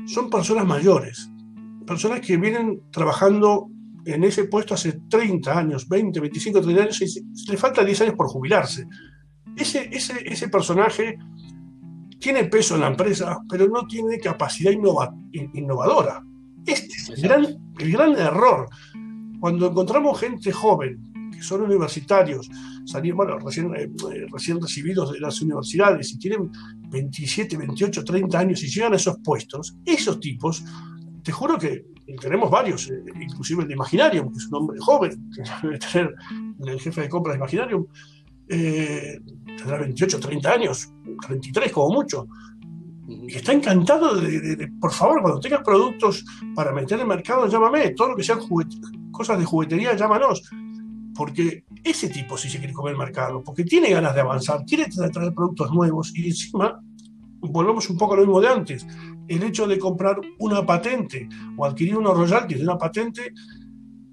son 0.07 0.31
personas 0.31 0.67
mayores, 0.67 1.31
personas 1.87 2.21
que 2.21 2.37
vienen 2.39 2.83
trabajando 2.91 3.69
en 4.07 4.25
ese 4.25 4.45
puesto 4.45 4.75
hace 4.75 5.01
30 5.09 5.59
años, 5.59 5.89
20, 5.89 6.21
25, 6.21 6.61
30 6.61 6.83
años, 6.83 7.01
y 7.03 7.51
le 7.51 7.57
falta 7.57 7.85
10 7.85 8.03
años 8.03 8.15
por 8.15 8.29
jubilarse. 8.29 8.87
Ese, 9.57 9.89
ese, 9.93 10.15
ese 10.25 10.49
personaje 10.49 11.19
tiene 12.19 12.45
peso 12.45 12.77
en 12.77 12.83
la 12.83 12.89
empresa, 12.89 13.39
pero 13.49 13.69
no 13.69 13.87
tiene 13.87 14.19
capacidad 14.19 14.71
innovadora. 14.73 16.23
Este 16.65 16.95
es 16.95 17.09
el 17.11 17.23
gran, 17.23 17.47
el 17.79 17.93
gran, 17.93 18.13
error. 18.17 18.69
Cuando 19.41 19.69
encontramos 19.69 20.21
gente 20.21 20.53
joven, 20.53 21.31
que 21.33 21.43
son 21.43 21.63
universitarios, 21.63 22.49
bueno, 23.15 23.39
recién, 23.39 23.75
eh, 23.75 23.89
recién 24.33 24.61
recibidos 24.61 25.13
de 25.13 25.21
las 25.21 25.41
universidades 25.43 26.13
y 26.13 26.19
tienen 26.19 26.51
27, 26.89 27.57
28, 27.57 28.05
30 28.05 28.39
años 28.39 28.63
y 28.63 28.69
llegan 28.69 28.93
a 28.93 28.97
esos 28.97 29.19
puestos, 29.23 29.77
esos 29.85 30.21
tipos, 30.21 30.65
te 31.23 31.33
juro 31.33 31.59
que 31.59 31.85
tenemos 32.21 32.51
varios, 32.51 32.89
eh, 32.91 33.03
inclusive 33.21 33.63
el 33.63 33.69
de 33.69 33.75
Imaginarium, 33.75 34.31
que 34.33 34.39
es 34.39 34.47
un 34.47 34.55
hombre 34.55 34.79
joven, 34.79 35.31
que 35.35 35.43
debe 35.63 35.79
tener 35.79 36.15
el 36.65 36.81
jefe 36.81 37.03
de 37.03 37.09
compras 37.09 37.35
de 37.35 37.39
Imaginarium, 37.39 37.87
eh, 38.49 39.21
tendrá 39.57 39.79
28, 39.79 40.21
30 40.21 40.53
años, 40.53 40.93
33 41.27 41.73
como 41.73 41.95
mucho. 41.95 42.29
Y 43.09 43.37
está 43.37 43.53
encantado 43.53 44.17
de, 44.17 44.69
por 44.81 44.93
favor, 44.93 45.23
cuando 45.23 45.41
tengas 45.41 45.63
productos 45.63 46.25
para 46.55 46.73
meter 46.73 46.97
en 46.97 47.03
el 47.03 47.07
mercado, 47.07 47.47
llámame. 47.49 47.91
Todo 47.91 48.11
lo 48.11 48.17
que 48.17 48.25
sean 48.25 48.41
cosas 49.13 49.39
de 49.39 49.45
juguetería, 49.45 49.95
llámanos. 49.95 50.43
Porque 51.15 51.65
ese 51.85 52.09
tipo 52.09 52.37
sí 52.37 52.49
se 52.49 52.59
quiere 52.59 52.73
comer 52.73 52.93
el 52.93 52.99
mercado, 52.99 53.43
porque 53.43 53.65
tiene 53.65 53.91
ganas 53.91 54.15
de 54.15 54.21
avanzar, 54.21 54.65
quiere 54.67 54.87
traer 54.87 55.33
productos 55.33 55.71
nuevos 55.73 56.13
y 56.15 56.27
encima 56.27 56.81
volvemos 57.41 57.89
un 57.89 57.97
poco 57.97 58.15
a 58.15 58.17
lo 58.17 58.23
mismo 58.23 58.41
de 58.41 58.49
antes. 58.49 58.87
El 59.29 59.43
hecho 59.43 59.67
de 59.67 59.79
comprar 59.79 60.21
una 60.39 60.65
patente 60.65 61.29
o 61.57 61.65
adquirir 61.65 61.97
unos 61.97 62.17
royalties 62.17 62.59
de 62.59 62.65
una 62.65 62.79
patente 62.79 63.33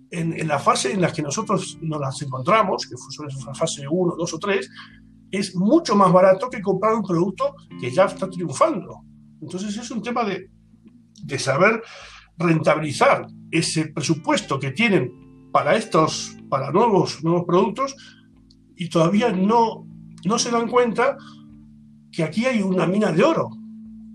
en, 0.10 0.48
la 0.48 0.60
fase 0.60 0.92
en 0.92 1.02
la 1.02 1.12
que 1.12 1.22
nosotros 1.22 1.78
nos 1.82 2.00
las 2.00 2.22
encontramos, 2.22 2.88
que 2.88 2.96
fue 2.98 3.28
la 3.46 3.54
fase 3.56 3.86
1, 3.90 4.16
2 4.18 4.34
o 4.34 4.40
3, 4.40 4.70
es 5.32 5.56
mucho 5.56 5.96
más 5.96 6.12
barato 6.12 6.50
que 6.50 6.62
comprar 6.62 6.94
un 6.94 7.04
producto 7.04 7.56
que 7.80 7.90
ya 7.90 8.06
está 8.06 8.30
triunfando. 8.30 9.02
Entonces 9.42 9.76
es 9.76 9.90
un 9.90 10.02
tema 10.02 10.24
de, 10.24 10.50
de 11.24 11.40
saber 11.40 11.82
rentabilizar 12.38 13.28
ese 13.52 13.88
presupuesto 13.88 14.60
que 14.60 14.72
tienen 14.72 15.50
para 15.52 15.76
estos, 15.76 16.36
para 16.50 16.72
nuevos, 16.72 17.24
nuevos 17.24 17.46
productos 17.46 17.96
y 18.76 18.90
todavía 18.90 19.32
no, 19.32 19.88
no 20.26 20.40
se 20.40 20.52
dan 20.52 20.68
cuenta 20.68 21.18
que 22.12 22.24
aquí 22.24 22.46
hay 22.46 22.62
una 22.62 22.86
mina 22.86 23.12
de 23.12 23.24
oro. 23.24 23.50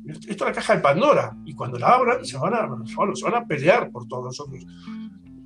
Esto 0.09 0.31
es 0.31 0.41
la 0.41 0.53
caja 0.53 0.77
de 0.77 0.81
Pandora 0.81 1.37
y 1.45 1.55
cuando 1.55 1.79
la 1.79 1.89
abran 1.89 2.25
se 2.25 2.39
van 2.39 2.55
a, 2.55 2.69
se 3.15 3.25
van 3.25 3.35
a 3.35 3.47
pelear 3.47 3.91
por 3.91 4.07
todos 4.07 4.25
nosotros 4.25 4.65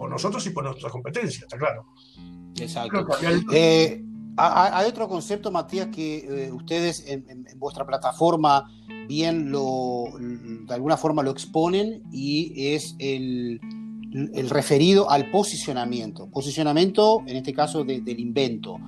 por 0.03 0.11
nosotros 0.11 0.45
y 0.49 0.51
por 0.51 0.65
nuestra 0.65 0.91
competencia, 0.91 1.43
está 1.43 1.57
claro. 1.57 1.87
Exacto. 2.59 3.07
Eh, 3.53 4.03
hay 4.37 4.89
otro 4.89 5.09
concepto, 5.09 5.53
Matías, 5.53 5.89
que 5.95 6.47
eh, 6.47 6.53
ustedes 6.53 7.05
en, 7.07 7.47
vuestra 7.57 7.87
plataforma 7.87 8.69
bien 9.07 9.53
lo, 9.53 10.07
de 10.19 10.75
alguna 10.75 10.97
forma 10.97 11.23
lo 11.23 11.31
exponen 11.31 12.03
y 12.11 12.75
es 12.75 12.97
el, 12.99 13.61
referido 14.49 15.09
al 15.09 15.31
posicionamiento. 15.31 16.29
Posicionamiento, 16.31 17.23
en 17.29 17.37
este 17.37 17.53
caso, 17.53 17.85
del 17.85 18.19
invento. 18.19 18.79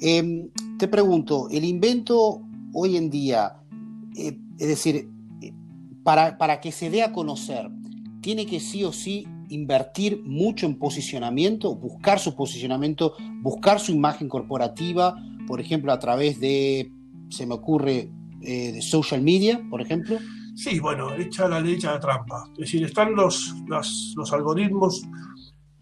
Em, 0.00 0.48
te 0.78 0.88
pregunto, 0.88 1.48
el 1.50 1.64
invento 1.64 2.40
hoy 2.72 2.96
en 2.96 3.10
día, 3.10 3.56
eh, 4.16 4.38
es 4.58 4.68
decir, 4.68 5.10
para, 6.04 6.38
para 6.38 6.60
que 6.60 6.70
se 6.70 6.90
dé 6.90 7.02
a 7.02 7.12
conocer, 7.12 7.68
tiene 8.20 8.46
que 8.46 8.60
sí 8.60 8.84
o 8.84 8.92
sí 8.92 9.26
invertir 9.48 10.22
mucho 10.24 10.66
en 10.66 10.78
posicionamiento, 10.78 11.74
buscar 11.74 12.18
su 12.18 12.34
posicionamiento, 12.34 13.14
buscar 13.42 13.80
su 13.80 13.92
imagen 13.92 14.28
corporativa, 14.28 15.16
por 15.46 15.60
ejemplo, 15.60 15.92
a 15.92 15.98
través 15.98 16.40
de, 16.40 16.90
se 17.28 17.46
me 17.46 17.54
ocurre, 17.54 18.10
eh, 18.42 18.72
de 18.72 18.82
social 18.82 19.22
media, 19.22 19.60
por 19.70 19.80
ejemplo? 19.80 20.18
Sí, 20.54 20.78
bueno, 20.78 21.12
echa 21.14 21.48
la 21.48 21.60
ley, 21.60 21.80
la 21.80 21.98
trampa. 21.98 22.44
Es 22.52 22.58
decir, 22.58 22.84
están 22.84 23.14
los, 23.14 23.54
los, 23.66 24.32
algoritmos 24.32 25.02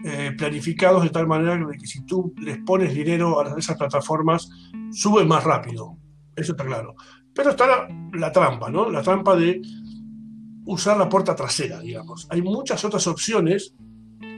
eh, 0.04 0.32
planificados 0.36 1.02
de 1.02 1.10
tal 1.10 1.26
manera 1.26 1.58
que 1.78 1.86
si 1.86 2.04
tú 2.04 2.32
les 2.40 2.58
pones 2.58 2.94
dinero 2.94 3.40
a 3.40 3.58
esas 3.58 3.76
plataformas, 3.76 4.48
suben 4.92 5.28
más 5.28 5.44
rápido. 5.44 5.96
Eso 6.36 6.52
está 6.52 6.64
claro. 6.64 6.94
Pero 7.34 7.50
está 7.50 7.88
la 8.14 8.32
trampa, 8.32 8.70
¿no? 8.70 8.90
La 8.90 9.02
trampa 9.02 9.36
de 9.36 9.60
usar 10.66 10.96
la 10.96 11.08
puerta 11.08 11.34
trasera, 11.34 11.80
digamos. 11.80 12.26
Hay 12.30 12.42
muchas 12.42 12.84
otras 12.84 13.06
opciones 13.06 13.74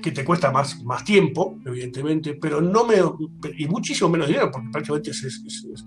que 0.02 0.12
te 0.12 0.24
cuesta 0.24 0.50
más, 0.50 0.82
más 0.84 1.04
tiempo, 1.04 1.58
evidentemente, 1.64 2.34
pero 2.34 2.60
no 2.60 2.84
me, 2.84 2.96
y 3.56 3.66
muchísimo 3.66 4.10
menos 4.10 4.28
dinero, 4.28 4.50
porque 4.50 4.68
prácticamente 4.70 5.10
es, 5.10 5.24
es, 5.24 5.42
es, 5.46 5.84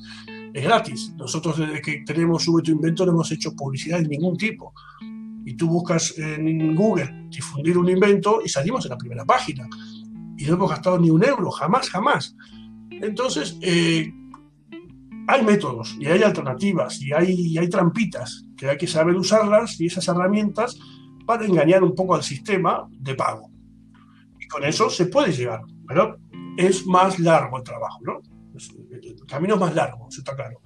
es 0.54 0.64
gratis. 0.64 1.14
Nosotros 1.16 1.58
desde 1.60 1.82
que 1.82 2.04
tenemos 2.06 2.44
Sube 2.44 2.64
tu 2.64 2.72
Invento 2.72 3.06
no 3.06 3.12
hemos 3.12 3.32
hecho 3.32 3.56
publicidad 3.56 4.00
de 4.00 4.08
ningún 4.08 4.36
tipo. 4.36 4.74
Y 5.46 5.54
tú 5.54 5.68
buscas 5.68 6.18
en 6.18 6.76
Google 6.76 7.28
difundir 7.30 7.78
un 7.78 7.90
invento 7.90 8.42
y 8.44 8.50
salimos 8.50 8.86
en 8.86 8.90
la 8.90 8.98
primera 8.98 9.24
página. 9.24 9.68
Y 10.38 10.46
no 10.46 10.54
hemos 10.54 10.70
gastado 10.70 11.00
ni 11.00 11.10
un 11.10 11.24
euro, 11.24 11.52
jamás, 11.52 11.90
jamás. 11.90 12.36
Entonces, 12.90 13.58
eh, 13.62 14.12
hay 15.28 15.44
métodos 15.44 15.96
y 16.00 16.08
hay 16.08 16.24
alternativas 16.24 17.02
y 17.02 17.12
hay, 17.12 17.32
y 17.32 17.58
hay 17.58 17.70
trampitas 17.70 18.46
que 18.58 18.70
hay 18.70 18.78
que 18.78 18.88
saber 18.88 19.16
usarlas 19.16 19.80
y 19.80 19.88
esas 19.88 20.08
herramientas 20.08 20.80
para 21.26 21.46
engañar 21.46 21.84
un 21.84 21.94
poco 21.94 22.16
al 22.16 22.24
sistema 22.24 22.88
de 22.90 23.14
pago. 23.14 23.52
Y 24.40 24.48
con 24.48 24.64
eso 24.64 24.90
se 24.90 25.08
puede 25.08 25.34
llegar, 25.34 25.62
pero 25.86 26.18
es 26.58 26.88
más 26.88 27.20
largo 27.20 27.58
el 27.58 27.64
trabajo, 27.64 28.00
¿no? 28.04 28.22
El 29.02 29.26
camino 29.28 29.56
es 29.56 29.60
más 29.60 29.76
largo, 29.76 30.08
eso 30.10 30.22
está 30.22 30.34
claro. 30.34 30.62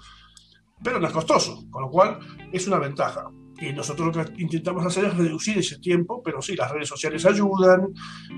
Pero 0.84 1.00
no 1.00 1.08
es 1.08 1.14
costoso, 1.14 1.66
con 1.72 1.82
lo 1.84 1.90
cual 1.90 2.20
es 2.52 2.68
una 2.68 2.78
ventaja. 2.78 3.26
Y 3.60 3.74
nosotros 3.74 4.16
lo 4.16 4.26
que 4.26 4.42
intentamos 4.42 4.86
hacer 4.86 5.06
es 5.06 5.18
reducir 5.18 5.58
ese 5.58 5.80
tiempo, 5.80 6.22
pero 6.24 6.42
sí, 6.42 6.56
las 6.56 6.72
redes 6.72 6.88
sociales 6.88 7.26
ayudan, 7.26 7.88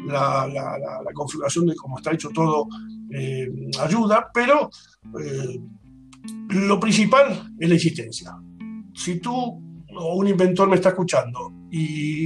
la, 0.07 0.47
la, 0.47 0.77
la, 0.77 1.13
configuración 1.13 1.65
de 1.65 1.75
cómo 1.75 1.97
está 1.97 2.11
hecho 2.11 2.29
todo 2.29 2.67
eh, 3.13 3.47
ayuda, 3.79 4.29
pero 4.33 4.69
eh, 5.21 5.59
lo 6.49 6.79
principal 6.79 7.53
es 7.59 7.69
la 7.69 7.75
existencia. 7.75 8.31
Si 8.93 9.19
tú 9.19 9.61
o 9.95 10.15
un 10.15 10.27
inventor 10.27 10.67
me 10.67 10.75
está 10.75 10.89
escuchando 10.89 11.53
y 11.69 12.25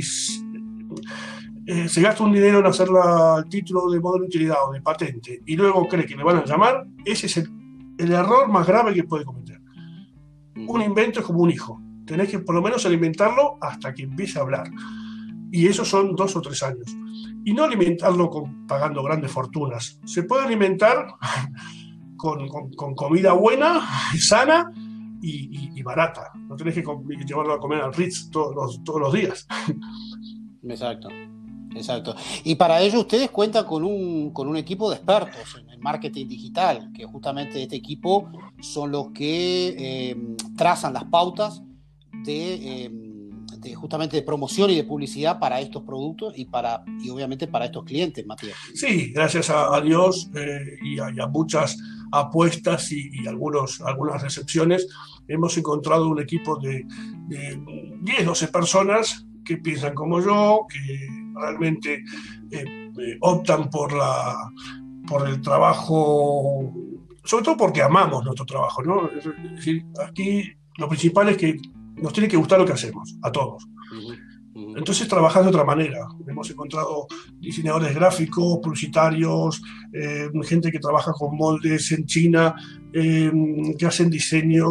eh, 1.66 1.90
se 1.90 2.02
gasta 2.02 2.24
un 2.24 2.32
dinero 2.32 2.60
en 2.60 2.66
hacer 2.66 2.88
el 2.88 3.50
título 3.50 3.90
de 3.90 4.00
modelo 4.00 4.24
de 4.24 4.28
utilidad 4.28 4.58
o 4.68 4.72
de 4.72 4.82
patente 4.82 5.42
y 5.46 5.56
luego 5.56 5.88
cree 5.88 6.06
que 6.06 6.16
le 6.16 6.24
van 6.24 6.38
a 6.38 6.46
llamar, 6.46 6.86
ese 7.04 7.26
es 7.28 7.38
el, 7.38 7.50
el 7.98 8.12
error 8.12 8.48
más 8.50 8.66
grave 8.66 8.94
que 8.94 9.04
puede 9.04 9.26
cometer. 9.26 9.60
Un 10.56 10.82
invento 10.82 11.20
es 11.20 11.26
como 11.26 11.40
un 11.40 11.52
hijo. 11.52 11.82
Tenés 12.06 12.30
que 12.30 12.40
por 12.40 12.56
lo 12.56 12.62
menos 12.62 12.86
alimentarlo 12.86 13.58
hasta 13.62 13.94
que 13.94 14.04
empiece 14.04 14.40
a 14.40 14.44
hablar. 14.44 14.70
Y 15.52 15.68
eso 15.68 15.86
son 15.86 16.16
dos 16.16 16.36
o 16.36 16.42
tres 16.42 16.64
años. 16.64 16.96
Y 17.44 17.54
no 17.54 17.64
alimentarlo 17.64 18.30
con, 18.30 18.66
pagando 18.68 19.04
grandes 19.04 19.32
fortunas. 19.32 20.00
Se 20.06 20.24
puede 20.24 20.46
alimentar 20.46 21.06
con, 22.18 22.48
con, 22.48 22.74
con 22.74 22.96
comida 22.96 23.34
buena, 23.34 23.88
sana 24.20 24.72
y, 25.22 25.30
y, 25.30 25.72
y, 25.76 25.84
barata. 25.84 26.32
No 26.36 26.56
tenés 26.56 26.74
que 26.76 26.84
llevarlo 27.26 27.54
a 27.54 27.60
comer 27.60 27.82
al 27.82 27.94
Ritz 27.94 28.30
todos 28.30 28.56
los, 28.56 28.84
todos 28.84 29.02
los 29.02 29.14
días. 29.14 29.48
Exacto. 30.64 31.10
Exacto. 31.78 32.16
Y 32.44 32.56
para 32.56 32.82
ello 32.82 33.00
ustedes 33.00 33.30
cuentan 33.30 33.66
con 33.66 33.84
un, 33.84 34.32
con 34.32 34.48
un 34.48 34.58
equipo 34.58 34.90
de 34.90 34.96
expertos 34.96 35.58
en 35.60 35.70
el 35.70 35.80
marketing 35.80 36.28
digital, 36.28 36.92
que 36.94 37.06
justamente 37.06 37.62
este 37.62 37.76
equipo 37.76 38.32
son 38.60 38.92
los 38.92 39.12
que 39.12 39.76
eh, 39.78 40.36
trazan 40.56 40.94
las 40.94 41.06
pautas 41.06 41.62
de, 42.24 42.86
eh, 42.86 42.92
de, 43.60 43.76
justamente 43.76 44.18
de 44.18 44.24
promoción 44.24 44.72
y 44.72 44.76
de 44.76 44.84
publicidad 44.84 45.40
para 45.40 45.62
estos 45.62 45.84
productos 45.84 46.34
y, 46.38 46.46
para, 46.46 46.84
y 47.04 47.10
obviamente 47.10 47.48
para 47.48 47.66
estos 47.66 47.84
clientes, 47.84 48.26
Matías. 48.26 48.58
Sí, 48.74 49.12
gracias 49.14 49.50
a, 49.50 49.76
a 49.76 49.82
Dios 49.82 50.30
eh, 50.36 50.78
y, 50.84 51.00
a, 51.00 51.12
y, 51.12 51.20
a, 51.20 51.28
muchas 51.28 51.78
apuestas 52.12 52.92
y, 52.92 53.28
algunos, 53.28 53.82
algunas 53.82 54.22
recepciones, 54.22 54.88
hemos 55.28 55.58
encontrado 55.58 56.08
un 56.08 56.20
equipo 56.20 56.58
de, 56.60 56.86
de 57.28 57.62
10, 58.02 58.26
12 58.26 58.48
personas 58.48 59.26
que 59.44 59.58
piensan 59.58 59.94
como 59.94 60.22
yo, 60.22 60.66
que 60.70 61.08
realmente 61.34 62.04
eh, 62.52 62.66
eh, 63.00 63.18
optan 63.22 63.70
por, 63.70 63.94
la, 63.94 64.36
por 65.08 65.28
el 65.28 65.42
trabajo, 65.42 66.74
sobre 67.24 67.46
todo 67.46 67.58
porque 67.58 67.82
amamos 67.82 68.24
nuestro 68.26 68.46
trabajo. 68.46 68.84
¿no? 68.84 69.10
Decir, 69.56 69.86
aquí 70.06 70.52
lo 70.78 70.90
principal 70.90 71.30
es 71.30 71.38
que 71.38 71.58
nos 71.96 72.14
tiene 72.14 72.30
que 72.30 72.38
gustar 72.38 72.60
lo 72.60 72.66
que 72.66 72.74
hacemos, 72.74 73.16
a 73.22 73.32
todos. 73.32 73.68
Entonces 74.76 75.08
trabajar 75.08 75.44
de 75.44 75.50
otra 75.50 75.64
manera. 75.64 76.08
Hemos 76.28 76.50
encontrado 76.50 77.08
diseñadores 77.40 77.94
gráficos, 77.94 78.60
publicitarios, 78.62 79.62
eh, 79.94 80.30
gente 80.44 80.72
que 80.72 80.80
trabaja 80.80 81.12
con 81.14 81.36
moldes 81.36 81.92
en 81.92 82.06
China, 82.06 82.56
eh, 82.92 83.32
que 83.78 83.86
hacen 83.86 84.10
diseño, 84.10 84.66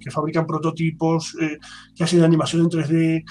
que 0.00 0.10
fabrican 0.10 0.46
prototipos, 0.46 1.36
eh, 1.40 1.58
que 1.94 2.04
hacen 2.04 2.22
animación 2.22 2.62
en 2.62 2.68
3D, 2.68 3.24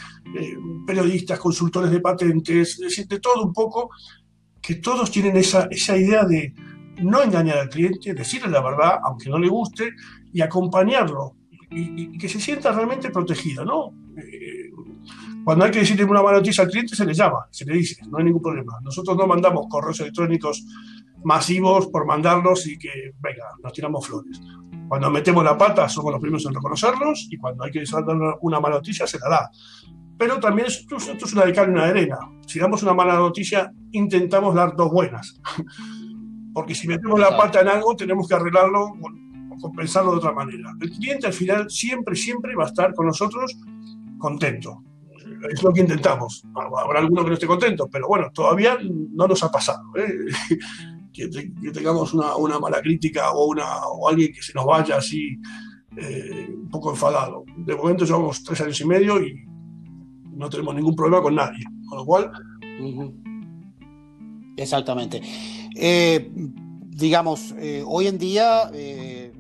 periodistas, 0.85 1.39
consultores 1.39 1.91
de 1.91 2.01
patentes, 2.01 2.77
de 3.07 3.19
todo 3.19 3.43
un 3.43 3.53
poco, 3.53 3.89
que 4.61 4.75
todos 4.75 5.09
tienen 5.11 5.37
esa, 5.37 5.67
idea 5.97 6.25
de 6.25 6.53
no 7.01 7.23
engañar 7.23 7.57
al 7.57 7.69
cliente, 7.69 8.13
decirle 8.13 8.49
la 8.49 8.61
verdad, 8.61 8.99
aunque 9.03 9.29
no 9.29 9.39
le 9.39 9.47
guste, 9.47 9.91
y 10.33 10.41
acompañarlo, 10.41 11.35
y 11.69 12.17
que 12.17 12.27
se 12.27 12.39
sienta 12.39 12.71
realmente 12.71 13.09
protegido, 13.09 13.63
¿no? 13.63 13.93
Cuando 15.43 15.65
hay 15.65 15.71
que 15.71 15.79
decirle 15.79 16.03
una 16.05 16.21
mala 16.21 16.37
noticia 16.37 16.63
al 16.63 16.69
cliente, 16.69 16.95
se 16.95 17.05
le 17.05 17.13
llama, 17.13 17.47
se 17.49 17.65
le 17.65 17.73
dice, 17.73 17.97
no 18.07 18.19
hay 18.19 18.25
ningún 18.25 18.41
problema. 18.41 18.73
Nosotros 18.83 19.17
no 19.17 19.25
mandamos 19.25 19.65
correos 19.69 19.99
electrónicos 19.99 20.63
masivos 21.23 21.87
por 21.87 22.05
mandarlos 22.05 22.67
y 22.67 22.77
que, 22.77 23.13
venga, 23.19 23.45
nos 23.63 23.73
tiramos 23.73 24.05
flores. 24.05 24.39
Cuando 24.87 25.09
metemos 25.09 25.43
la 25.43 25.57
pata, 25.57 25.89
somos 25.89 26.11
los 26.11 26.21
primeros 26.21 26.45
en 26.45 26.53
reconocerlos 26.53 27.27
y 27.31 27.37
cuando 27.37 27.63
hay 27.63 27.71
que 27.71 27.83
dar 27.83 28.37
una 28.41 28.59
mala 28.59 28.75
noticia, 28.75 29.07
se 29.07 29.17
la 29.17 29.29
da. 29.29 29.51
Pero 30.17 30.39
también 30.39 30.67
esto, 30.67 30.97
esto 30.97 31.25
es 31.25 31.33
una 31.33 31.45
de 31.45 31.53
cal 31.53 31.69
y 31.69 31.71
una 31.71 31.85
de 31.85 31.89
arena. 31.91 32.17
Si 32.45 32.59
damos 32.59 32.83
una 32.83 32.93
mala 32.93 33.15
noticia, 33.15 33.71
intentamos 33.93 34.53
dar 34.53 34.75
dos 34.75 34.91
buenas. 34.91 35.41
Porque 36.53 36.75
si 36.75 36.87
metemos 36.87 37.19
la 37.19 37.35
pata 37.35 37.61
en 37.61 37.69
algo, 37.69 37.95
tenemos 37.95 38.27
que 38.27 38.35
arreglarlo 38.35 38.83
o 38.85 39.57
compensarlo 39.59 40.11
de 40.11 40.17
otra 40.17 40.33
manera. 40.33 40.71
El 40.79 40.91
cliente 40.91 41.25
al 41.25 41.33
final 41.33 41.69
siempre, 41.71 42.15
siempre 42.15 42.55
va 42.55 42.65
a 42.65 42.67
estar 42.67 42.93
con 42.93 43.07
nosotros 43.07 43.57
contento 44.19 44.83
es 45.49 45.63
lo 45.63 45.71
que 45.71 45.81
intentamos. 45.81 46.43
Habrá 46.53 46.99
alguno 46.99 47.23
que 47.23 47.29
no 47.29 47.33
esté 47.33 47.47
contento, 47.47 47.87
pero 47.89 48.07
bueno, 48.07 48.31
todavía 48.33 48.77
no 48.81 49.27
nos 49.27 49.43
ha 49.43 49.49
pasado. 49.49 49.83
¿eh? 49.95 50.07
que, 51.13 51.27
te, 51.27 51.53
que, 51.53 51.71
tengamos 51.71 52.13
una, 52.13 52.35
una, 52.35 52.59
mala 52.59 52.81
crítica 52.81 53.31
o, 53.31 53.47
una, 53.47 53.85
o 53.87 54.07
alguien 54.07 54.33
que 54.33 54.41
se 54.41 54.53
nos 54.53 54.65
vaya 54.65 54.97
así 54.97 55.37
eh, 55.97 56.47
un 56.49 56.69
poco 56.69 56.91
enfadado. 56.91 57.43
De 57.57 57.75
momento 57.75 58.05
llevamos 58.05 58.43
tres 58.43 58.61
años 58.61 58.79
y 58.79 58.85
medio 58.85 59.21
y 59.21 59.45
no 60.33 60.49
tenemos 60.49 60.73
ningún 60.73 60.95
problema 60.95 61.21
con 61.21 61.35
nadie. 61.35 61.63
Con 61.89 61.97
lo 61.97 62.05
cual. 62.05 62.31
Uh 62.79 62.85
-huh. 62.85 64.53
Exactamente. 64.55 65.21
Eh, 65.75 66.31
digamos, 66.33 67.53
eh, 67.57 67.83
hoy 67.85 68.07
en 68.07 68.17
día 68.17 68.71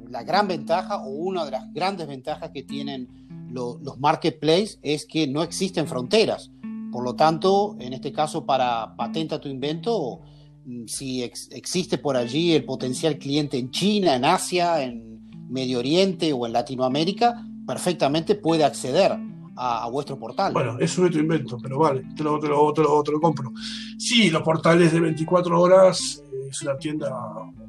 la 0.09 0.23
gran 0.23 0.47
ventaja 0.47 0.97
o 0.97 1.09
una 1.09 1.45
de 1.45 1.51
las 1.51 1.73
grandes 1.73 2.07
ventajas 2.07 2.51
que 2.51 2.63
tienen 2.63 3.07
lo, 3.51 3.79
los 3.83 3.99
marketplaces 3.99 4.79
es 4.81 5.05
que 5.05 5.27
no 5.27 5.43
existen 5.43 5.87
fronteras. 5.87 6.51
Por 6.91 7.03
lo 7.03 7.15
tanto, 7.15 7.75
en 7.79 7.93
este 7.93 8.11
caso, 8.11 8.45
para 8.45 8.95
patenta 8.95 9.39
tu 9.39 9.47
invento, 9.47 10.19
mm, 10.65 10.85
si 10.87 11.23
ex, 11.23 11.49
existe 11.51 11.97
por 11.97 12.17
allí 12.17 12.53
el 12.53 12.65
potencial 12.65 13.17
cliente 13.17 13.57
en 13.57 13.71
China, 13.71 14.15
en 14.15 14.25
Asia, 14.25 14.83
en 14.83 15.21
Medio 15.49 15.79
Oriente 15.79 16.33
o 16.33 16.45
en 16.45 16.53
Latinoamérica, 16.53 17.45
perfectamente 17.65 18.35
puede 18.35 18.63
acceder 18.63 19.13
a, 19.55 19.83
a, 19.83 19.89
vuestro 19.89 20.17
portal. 20.17 20.53
Bueno, 20.53 20.77
eso 20.79 21.05
es 21.05 21.11
tu 21.11 21.19
invento, 21.19 21.57
pero 21.61 21.79
vale, 21.79 22.03
te 22.15 22.23
lo, 22.23 22.39
te 22.39 22.47
lo, 22.47 22.73
te 22.73 22.81
lo, 22.81 23.03
te 23.03 23.11
lo 23.11 23.19
compro. 23.21 23.53
Sí, 23.97 24.29
los 24.29 24.41
portales 24.41 24.91
de 24.91 24.99
24 24.99 25.59
horas 25.59 26.23
eh, 26.31 26.47
es 26.49 26.61
una 26.61 26.77
tienda 26.77 27.09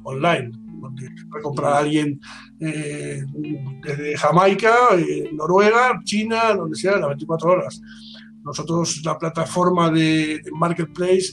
online, 0.03 0.51
donde 0.83 1.09
puede 1.29 1.43
comprar 1.43 1.73
a 1.73 1.79
alguien 1.79 2.19
eh, 2.59 3.23
desde 3.81 4.17
Jamaica, 4.17 4.75
eh, 4.97 5.29
Noruega, 5.33 5.99
China, 6.03 6.53
donde 6.53 6.75
sea, 6.75 6.97
las 6.97 7.09
24 7.09 7.51
horas. 7.51 7.81
Nosotros 8.43 9.01
la 9.03 9.17
plataforma 9.17 9.89
de, 9.89 10.39
de, 10.43 10.51
Marketplace 10.51 11.31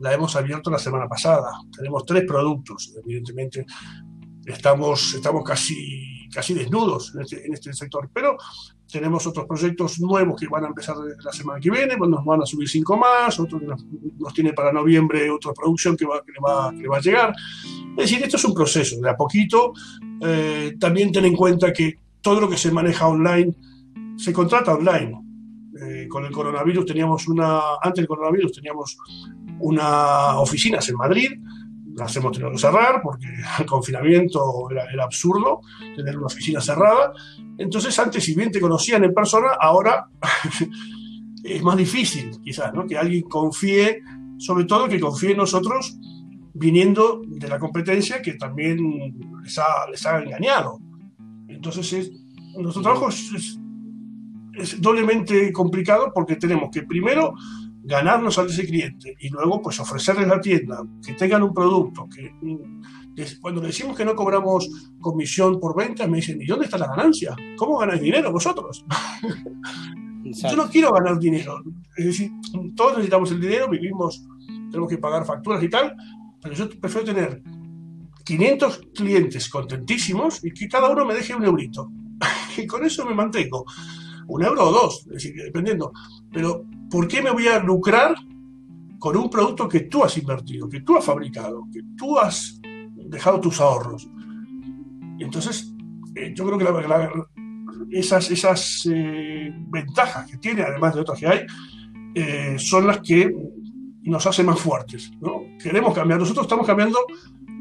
la 0.00 0.12
hemos 0.12 0.36
abierto 0.36 0.70
la 0.70 0.78
semana 0.78 1.08
pasada. 1.08 1.50
Tenemos 1.76 2.04
tres 2.04 2.24
productos, 2.26 2.94
evidentemente 3.02 3.64
estamos, 4.44 5.14
estamos 5.14 5.44
casi, 5.44 6.17
casi 6.32 6.54
desnudos 6.54 7.14
en 7.14 7.22
este, 7.22 7.46
en 7.46 7.54
este 7.54 7.72
sector, 7.72 8.08
pero 8.12 8.36
tenemos 8.90 9.26
otros 9.26 9.46
proyectos 9.46 10.00
nuevos 10.00 10.40
que 10.40 10.48
van 10.48 10.64
a 10.64 10.68
empezar 10.68 10.96
la 11.22 11.32
semana 11.32 11.60
que 11.60 11.70
viene, 11.70 11.96
pues 11.96 12.10
nos 12.10 12.24
van 12.24 12.42
a 12.42 12.46
subir 12.46 12.68
cinco 12.68 12.96
más, 12.96 13.38
otro 13.38 13.58
que 13.58 13.66
nos, 13.66 13.84
nos 14.18 14.32
tiene 14.32 14.52
para 14.52 14.72
noviembre 14.72 15.30
otra 15.30 15.52
producción 15.52 15.96
que, 15.96 16.06
va, 16.06 16.22
que, 16.24 16.32
le 16.32 16.38
va, 16.40 16.70
que 16.70 16.78
le 16.78 16.88
va 16.88 16.96
a 16.96 17.00
llegar. 17.00 17.34
Es 17.90 18.10
decir, 18.10 18.22
esto 18.22 18.36
es 18.36 18.44
un 18.44 18.54
proceso, 18.54 19.00
de 19.00 19.10
a 19.10 19.16
poquito. 19.16 19.72
Eh, 20.20 20.76
también 20.78 21.12
ten 21.12 21.24
en 21.24 21.36
cuenta 21.36 21.72
que 21.72 21.98
todo 22.20 22.40
lo 22.40 22.48
que 22.48 22.56
se 22.56 22.70
maneja 22.70 23.06
online 23.06 23.54
se 24.16 24.32
contrata 24.32 24.74
online. 24.74 25.24
Eh, 25.80 26.08
con 26.08 26.24
el 26.24 26.32
coronavirus 26.32 26.86
teníamos 26.86 27.28
una, 27.28 27.60
antes 27.80 28.02
del 28.02 28.08
coronavirus 28.08 28.52
teníamos 28.52 28.96
una 29.60 30.38
oficinas 30.40 30.88
en 30.88 30.96
Madrid, 30.96 31.30
las 31.98 32.16
hemos 32.16 32.32
tenido 32.32 32.52
que 32.52 32.58
cerrar 32.58 33.02
porque 33.02 33.26
el 33.58 33.66
confinamiento 33.66 34.70
era, 34.70 34.84
era, 34.90 35.04
absurdo 35.04 35.60
tener 35.96 36.16
una 36.16 36.26
oficina 36.26 36.60
cerrada. 36.60 37.12
Entonces, 37.58 37.98
antes, 37.98 38.24
si 38.24 38.34
bien 38.34 38.50
te 38.50 38.60
conocían 38.60 39.04
en 39.04 39.12
persona, 39.12 39.48
ahora 39.60 40.08
es 41.44 41.62
más 41.62 41.76
difícil, 41.76 42.30
quizás, 42.42 42.72
¿no? 42.72 42.86
que 42.86 42.96
alguien 42.96 43.22
confíe 43.22 44.02
sobre 44.38 44.64
todo 44.64 44.88
que 44.88 45.00
confíe 45.00 45.32
en 45.32 45.38
nosotros 45.38 45.98
viniendo 46.54 47.22
de 47.26 47.48
la 47.48 47.58
competencia 47.58 48.22
que 48.22 48.34
también 48.34 48.78
les 49.42 49.58
ha, 49.58 49.88
les 49.90 50.04
ha 50.06 50.22
engañado. 50.22 50.78
Entonces, 51.48 51.92
es, 51.92 52.12
nuestro 52.56 52.82
trabajo 52.82 53.08
es, 53.08 53.58
es, 54.54 54.80
doblemente 54.80 55.52
complicado 55.52 56.10
porque 56.14 56.36
tenemos 56.36 56.70
que 56.72 56.82
primero 56.82 57.34
ganarnos 57.88 58.38
a 58.38 58.42
ese 58.42 58.66
cliente 58.66 59.16
y 59.18 59.30
luego 59.30 59.62
pues 59.62 59.80
ofrecerles 59.80 60.28
la 60.28 60.40
tienda, 60.40 60.84
que 61.04 61.14
tengan 61.14 61.42
un 61.42 61.54
producto, 61.54 62.06
que 62.14 62.34
cuando 63.40 63.62
le 63.62 63.68
decimos 63.68 63.96
que 63.96 64.04
no 64.04 64.14
cobramos 64.14 64.68
comisión 65.00 65.58
por 65.58 65.74
venta, 65.74 66.06
me 66.06 66.18
dicen, 66.18 66.40
¿y 66.40 66.46
dónde 66.46 66.66
está 66.66 66.76
la 66.76 66.86
ganancia? 66.86 67.34
¿Cómo 67.56 67.78
ganáis 67.78 68.02
dinero 68.02 68.30
vosotros? 68.30 68.84
Yo 70.22 70.56
no 70.56 70.68
quiero 70.68 70.92
ganar 70.92 71.18
dinero. 71.18 71.62
Es 71.96 72.04
decir, 72.04 72.30
todos 72.76 72.92
necesitamos 72.92 73.32
el 73.32 73.40
dinero, 73.40 73.68
vivimos, 73.68 74.22
tenemos 74.70 74.90
que 74.90 74.98
pagar 74.98 75.24
facturas 75.24 75.62
y 75.62 75.70
tal, 75.70 75.96
pero 76.42 76.54
yo 76.54 76.68
prefiero 76.68 77.06
tener 77.06 77.42
500 78.24 78.80
clientes 78.94 79.48
contentísimos 79.48 80.44
y 80.44 80.52
que 80.52 80.68
cada 80.68 80.90
uno 80.90 81.06
me 81.06 81.14
deje 81.14 81.34
un 81.34 81.44
eurito. 81.44 81.90
y 82.58 82.66
con 82.66 82.84
eso 82.84 83.06
me 83.06 83.14
mantengo. 83.14 83.64
Un 84.26 84.44
euro 84.44 84.68
o 84.68 84.72
dos, 84.72 85.06
es 85.06 85.12
decir, 85.14 85.34
dependiendo. 85.34 85.92
Pero, 86.30 86.66
¿por 86.90 87.08
qué 87.08 87.22
me 87.22 87.30
voy 87.30 87.48
a 87.48 87.58
lucrar 87.58 88.14
con 88.98 89.16
un 89.16 89.30
producto 89.30 89.68
que 89.68 89.80
tú 89.80 90.04
has 90.04 90.16
invertido, 90.18 90.68
que 90.68 90.80
tú 90.80 90.96
has 90.96 91.04
fabricado, 91.04 91.64
que 91.72 91.80
tú 91.96 92.18
has 92.18 92.60
dejado 92.94 93.40
tus 93.40 93.60
ahorros? 93.60 94.08
Entonces, 95.18 95.72
eh, 96.14 96.32
yo 96.34 96.44
creo 96.46 96.58
que 96.58 97.98
esas, 97.98 98.30
esas 98.30 98.88
eh, 98.90 99.52
ventajas 99.54 100.30
que 100.30 100.38
tiene, 100.38 100.62
además 100.62 100.94
de 100.94 101.00
otras 101.00 101.18
que 101.18 101.26
hay, 101.26 101.40
eh, 102.14 102.56
son 102.58 102.86
las 102.86 103.00
que 103.00 103.32
nos 104.02 104.26
hacen 104.26 104.46
más 104.46 104.58
fuertes. 104.58 105.10
¿no? 105.20 105.42
Queremos 105.62 105.94
cambiar, 105.94 106.18
nosotros 106.18 106.44
estamos 106.46 106.66
cambiando 106.66 106.98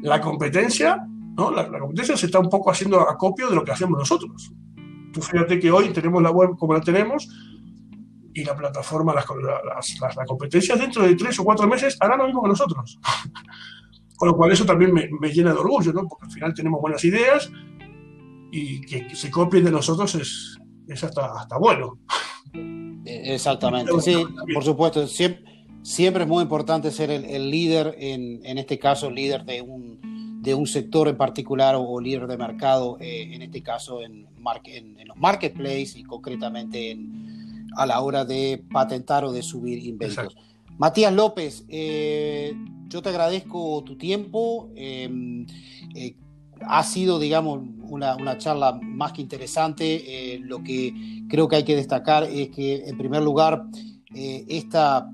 la 0.01 0.21
competencia, 0.21 1.05
¿no? 1.35 1.51
La, 1.51 1.67
competencia 1.79 2.17
se 2.17 2.27
está 2.27 2.39
un 2.39 2.49
poco 2.49 2.71
haciendo 2.71 2.99
acopio 3.01 3.49
de 3.49 3.55
lo 3.55 3.63
que 3.63 3.71
hacemos 3.71 3.97
nosotros. 3.97 4.51
Tú 5.13 5.21
fíjate 5.21 5.59
que 5.59 5.71
hoy 5.71 5.89
tenemos 5.89 6.21
la 6.21 6.31
web 6.31 6.57
como 6.57 6.73
la 6.73 6.81
tenemos 6.81 7.27
y 8.37 8.43
la 8.43 8.55
plataforma, 8.55 9.15
las, 9.15 9.25
las, 9.99 10.15
la 10.15 10.25
competencia 10.25 10.75
dentro 10.75 11.01
de 11.01 11.15
tres 11.15 11.39
o 11.39 11.43
cuatro 11.43 11.67
meses 11.67 11.97
hará 11.99 12.15
lo 12.15 12.25
mismo 12.25 12.43
que 12.43 12.49
nosotros. 12.49 12.99
Con 14.15 14.29
lo 14.29 14.37
cual 14.37 14.51
eso 14.51 14.63
también 14.63 14.93
me, 14.93 15.09
me, 15.19 15.31
llena 15.31 15.53
de 15.53 15.59
orgullo, 15.59 15.91
¿no? 15.91 16.07
porque 16.07 16.25
al 16.25 16.31
final 16.31 16.53
tenemos 16.53 16.79
buenas 16.79 17.03
ideas 17.03 17.51
y 18.51 18.81
que, 18.81 19.15
se 19.15 19.31
copien 19.31 19.65
de 19.65 19.71
nosotros 19.71 20.13
es, 20.13 20.55
es 20.87 21.03
hasta, 21.03 21.33
hasta 21.33 21.57
bueno. 21.57 21.97
Exactamente, 23.05 23.91
sí, 24.01 24.23
por 24.53 24.63
supuesto. 24.63 25.07
Siempre, 25.07 25.65
siempre 25.81 26.23
es 26.23 26.29
muy 26.29 26.43
importante 26.43 26.91
ser 26.91 27.09
el, 27.09 27.49
líder, 27.49 27.95
en, 27.97 28.45
en, 28.45 28.59
este 28.59 28.77
caso, 28.77 29.09
líder 29.09 29.45
de 29.45 29.63
un, 29.63 30.41
de 30.43 30.53
un 30.53 30.67
sector 30.67 31.07
en 31.07 31.17
particular 31.17 31.75
o, 31.75 31.99
líder 31.99 32.27
de 32.27 32.37
mercado, 32.37 32.97
eh, 32.99 33.29
en 33.33 33.41
este 33.41 33.63
caso 33.63 34.03
en, 34.03 34.27
en, 34.65 35.07
los 35.07 35.17
marketplaces 35.17 35.95
y 35.95 36.03
concretamente 36.03 36.97
a 37.77 37.85
la 37.85 38.01
hora 38.01 38.25
de 38.25 38.63
patentar 38.71 39.23
o 39.23 39.31
de 39.31 39.41
subir 39.41 39.85
inventos. 39.85 40.35
Matías 40.77 41.13
López, 41.13 41.65
eh, 41.69 42.53
yo 42.87 43.01
te 43.01 43.09
agradezco 43.09 43.83
tu 43.83 43.97
tiempo. 43.97 44.69
Em, 44.75 45.45
eh, 45.95 46.15
ha 46.61 46.83
sido, 46.83 47.19
digamos, 47.19 47.61
una, 47.83 48.15
una, 48.15 48.37
charla 48.37 48.79
más 48.81 49.13
que 49.13 49.21
interesante. 49.21 50.39
lo 50.41 50.63
que 50.63 50.93
creo 51.29 51.47
que 51.47 51.57
hay 51.57 51.63
que 51.63 51.75
destacar 51.75 52.23
es 52.23 52.49
que, 52.49 52.83
en 52.87 52.97
primer 52.97 53.21
lugar, 53.21 53.63
esta 54.13 55.07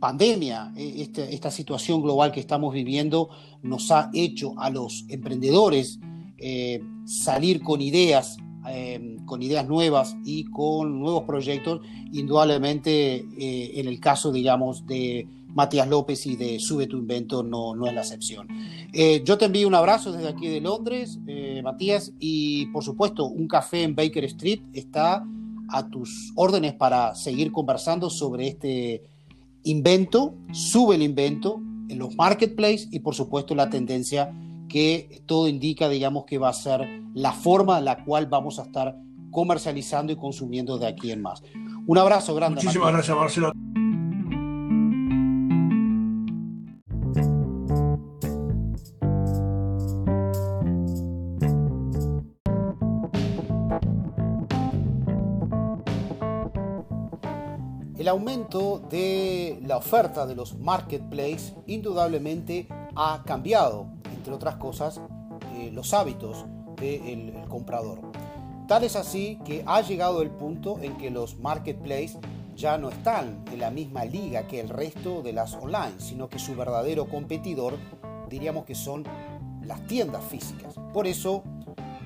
pandemia, 0.00 0.72
este, 0.76 1.34
esta 1.34 1.50
situación 1.50 2.02
global 2.02 2.32
que 2.32 2.40
estamos 2.40 2.74
viviendo, 2.74 3.30
nos 3.62 3.90
ha 3.90 4.10
hecho 4.12 4.54
a 4.58 4.70
los 4.70 5.04
emprendedores 5.08 6.00
eh, 6.40 6.80
salir 7.04 7.62
con 7.62 7.80
ideas, 7.80 8.36
em, 8.70 9.24
con 9.24 9.42
ideas 9.42 9.66
nuevas 9.66 10.16
y 10.24 10.44
con 10.44 11.00
nuevos 11.00 11.24
proyectos. 11.24 11.80
Indudablemente, 12.12 13.16
eh, 13.16 13.72
en 13.74 13.88
el 13.88 14.00
caso, 14.00 14.32
digamos, 14.32 14.86
de 14.86 15.26
Matías 15.48 15.88
López 15.88 16.26
y 16.26 16.36
de 16.36 16.58
Sube 16.58 16.86
tu 16.86 16.98
Invento 16.98 17.42
no, 17.42 17.74
no 17.74 17.86
es 17.86 17.94
la 17.94 18.00
excepción. 18.00 18.48
Eh, 18.92 19.22
yo 19.24 19.38
te 19.38 19.46
envío 19.46 19.66
un 19.66 19.74
abrazo 19.74 20.12
desde 20.12 20.28
aquí 20.28 20.48
de 20.48 20.60
Londres, 20.60 21.18
Matías, 21.62 22.12
y 22.18 22.66
por 22.66 22.84
supuesto, 22.84 23.26
un 23.26 23.48
café 23.48 23.82
en 23.82 23.94
Baker 23.94 24.24
Street 24.24 24.60
está 24.72 25.24
a 25.68 25.88
tus 25.88 26.32
órdenes 26.34 26.74
para 26.74 27.14
seguir 27.14 27.52
conversando 27.52 28.10
sobre 28.10 28.48
este 28.48 29.02
invento, 29.64 30.34
sube 30.52 30.94
el 30.94 31.02
invento 31.02 31.60
en 31.88 31.98
los 31.98 32.14
marketplaces 32.16 32.88
y 32.90 33.00
por 33.00 33.14
supuesto 33.14 33.54
la 33.54 33.70
tendencia 33.70 34.32
que 34.68 35.22
todo 35.26 35.48
indica, 35.48 35.88
digamos, 35.88 36.24
que 36.24 36.38
va 36.38 36.50
a 36.50 36.52
ser 36.52 36.86
la 37.14 37.32
forma 37.32 37.78
en 37.78 37.84
la 37.84 38.04
cual 38.04 38.26
vamos 38.26 38.58
a 38.58 38.62
estar 38.62 38.96
comercializando 39.30 40.12
y 40.12 40.16
consumiendo 40.16 40.78
de 40.78 40.86
aquí 40.86 41.10
en 41.10 41.22
más. 41.22 41.42
Un 41.86 41.98
abrazo 41.98 42.34
grande. 42.34 42.62
Muchísimas 42.62 42.92
gracias, 42.92 43.16
Marcelo. 43.16 43.52
El 57.98 58.12
aumento 58.12 58.80
de 58.88 59.60
la 59.66 59.76
oferta 59.76 60.24
de 60.24 60.34
los 60.34 60.56
marketplaces 60.58 61.54
indudablemente 61.66 62.66
ha 62.96 63.22
cambiado, 63.26 63.90
entre 64.28 64.36
otras 64.36 64.56
cosas, 64.56 65.00
eh, 65.54 65.70
los 65.72 65.94
hábitos 65.94 66.44
del 66.76 67.32
comprador. 67.48 68.00
Tal 68.66 68.84
es 68.84 68.94
así 68.94 69.38
que 69.46 69.64
ha 69.66 69.80
llegado 69.80 70.20
el 70.20 70.30
punto 70.30 70.78
en 70.82 70.98
que 70.98 71.10
los 71.10 71.38
marketplaces 71.38 72.18
ya 72.54 72.76
no 72.76 72.90
están 72.90 73.42
en 73.50 73.60
la 73.60 73.70
misma 73.70 74.04
liga 74.04 74.46
que 74.46 74.60
el 74.60 74.68
resto 74.68 75.22
de 75.22 75.32
las 75.32 75.54
online, 75.54 75.94
sino 75.96 76.28
que 76.28 76.38
su 76.38 76.54
verdadero 76.54 77.08
competidor 77.08 77.78
diríamos 78.28 78.66
que 78.66 78.74
son 78.74 79.04
las 79.62 79.86
tiendas 79.86 80.22
físicas. 80.24 80.74
Por 80.92 81.06
eso 81.06 81.42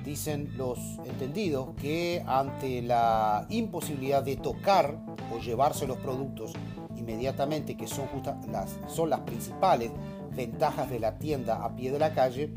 dicen 0.05 0.53
los 0.55 0.79
entendidos 1.03 1.71
que 1.75 2.23
ante 2.25 2.81
la 2.81 3.45
imposibilidad 3.49 4.23
de 4.23 4.37
tocar 4.37 4.97
o 5.35 5.39
llevarse 5.39 5.85
los 5.87 5.97
productos 5.97 6.53
inmediatamente, 6.95 7.75
que 7.75 7.87
son, 7.87 8.07
las, 8.49 8.79
son 8.87 9.09
las 9.09 9.19
principales 9.21 9.91
ventajas 10.35 10.89
de 10.89 10.99
la 10.99 11.17
tienda 11.19 11.63
a 11.63 11.75
pie 11.75 11.91
de 11.91 11.99
la 11.99 12.13
calle, 12.13 12.53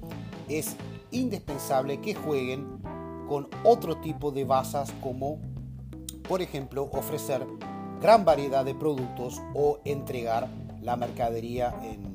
es 0.48 0.76
indispensable 1.10 2.00
que 2.00 2.14
jueguen 2.14 2.80
con 3.28 3.48
otro 3.64 3.98
tipo 3.98 4.30
de 4.30 4.44
basas 4.44 4.92
como, 5.00 5.38
por 6.28 6.42
ejemplo, 6.42 6.88
ofrecer 6.92 7.46
gran 8.00 8.24
variedad 8.24 8.64
de 8.64 8.74
productos 8.74 9.40
o 9.54 9.80
entregar 9.84 10.48
la 10.80 10.96
mercadería 10.96 11.74
en, 11.82 12.14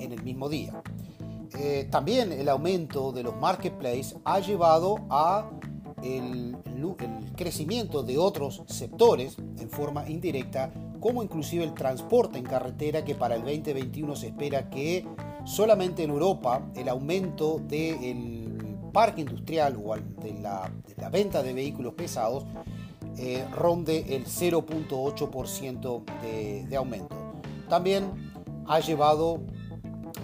en 0.00 0.12
el 0.12 0.22
mismo 0.22 0.48
día. 0.48 0.82
Eh, 1.58 1.88
también 1.90 2.32
el 2.32 2.48
aumento 2.48 3.12
de 3.12 3.22
los 3.22 3.36
marketplaces 3.36 4.16
ha 4.24 4.40
llevado 4.40 4.98
a 5.08 5.50
el, 6.02 6.56
crecimiento 7.36 8.02
de 8.02 8.18
otros 8.18 8.62
sectores 8.66 9.36
en 9.58 9.68
forma 9.68 10.08
indirecta, 10.08 10.70
como 11.00 11.22
inclusive 11.22 11.64
el 11.64 11.74
transporte 11.74 12.38
en 12.38 12.44
carretera, 12.44 13.04
que 13.04 13.14
para 13.14 13.34
el 13.34 13.42
2021 13.42 14.16
se 14.16 14.28
espera 14.28 14.68
que 14.70 15.06
solamente 15.44 16.02
en 16.02 16.10
Europa 16.10 16.62
el 16.74 16.88
aumento 16.88 17.58
del 17.58 18.76
parque 18.92 19.20
industrial 19.20 19.76
o 19.84 19.94
de 19.96 20.34
la, 20.40 20.70
venta 21.10 21.42
de 21.42 21.52
vehículos 21.52 21.94
pesados 21.94 22.44
eh, 23.18 23.44
ronde 23.54 24.16
el 24.16 24.26
0.8% 24.26 26.04
de, 26.22 26.66
de 26.66 26.76
aumento. 26.76 27.16
También 27.68 28.10
ha 28.66 28.80
llevado 28.80 29.40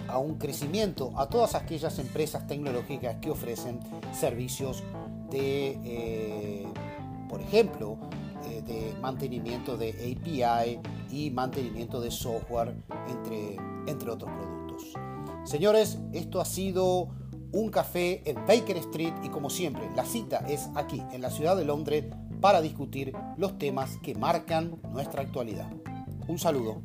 a 0.07 0.17
un 0.17 0.35
crecimiento 0.35 1.11
a 1.17 1.27
todas 1.27 1.55
aquellas 1.55 1.97
empresas 1.99 2.45
tecnológicas 2.47 3.15
que 3.17 3.31
ofrecen 3.31 3.79
servicios 4.11 4.83
de, 5.29 5.79
eh, 5.83 6.67
por 7.29 7.41
ejemplo, 7.41 7.97
de 8.65 8.93
mantenimiento 9.01 9.77
de 9.77 9.89
API 9.89 10.79
y 11.11 11.29
mantenimiento 11.31 12.01
de 12.01 12.11
software, 12.11 12.75
entre, 13.09 13.57
entre 13.87 14.09
otros 14.09 14.31
productos. 14.31 14.93
Señores, 15.45 15.99
esto 16.13 16.39
ha 16.39 16.45
sido 16.45 17.09
un 17.51 17.69
café 17.69 18.21
en 18.29 18.35
Baker 18.47 18.77
Street 18.77 19.13
y 19.23 19.29
como 19.29 19.49
siempre, 19.49 19.83
la 19.95 20.05
cita 20.05 20.37
es 20.49 20.69
aquí, 20.75 21.01
en 21.11 21.21
la 21.21 21.29
ciudad 21.29 21.55
de 21.55 21.65
Londres, 21.65 22.05
para 22.41 22.61
discutir 22.61 23.13
los 23.37 23.57
temas 23.57 23.97
que 24.01 24.15
marcan 24.15 24.79
nuestra 24.91 25.21
actualidad. 25.21 25.69
Un 26.27 26.39
saludo. 26.39 26.81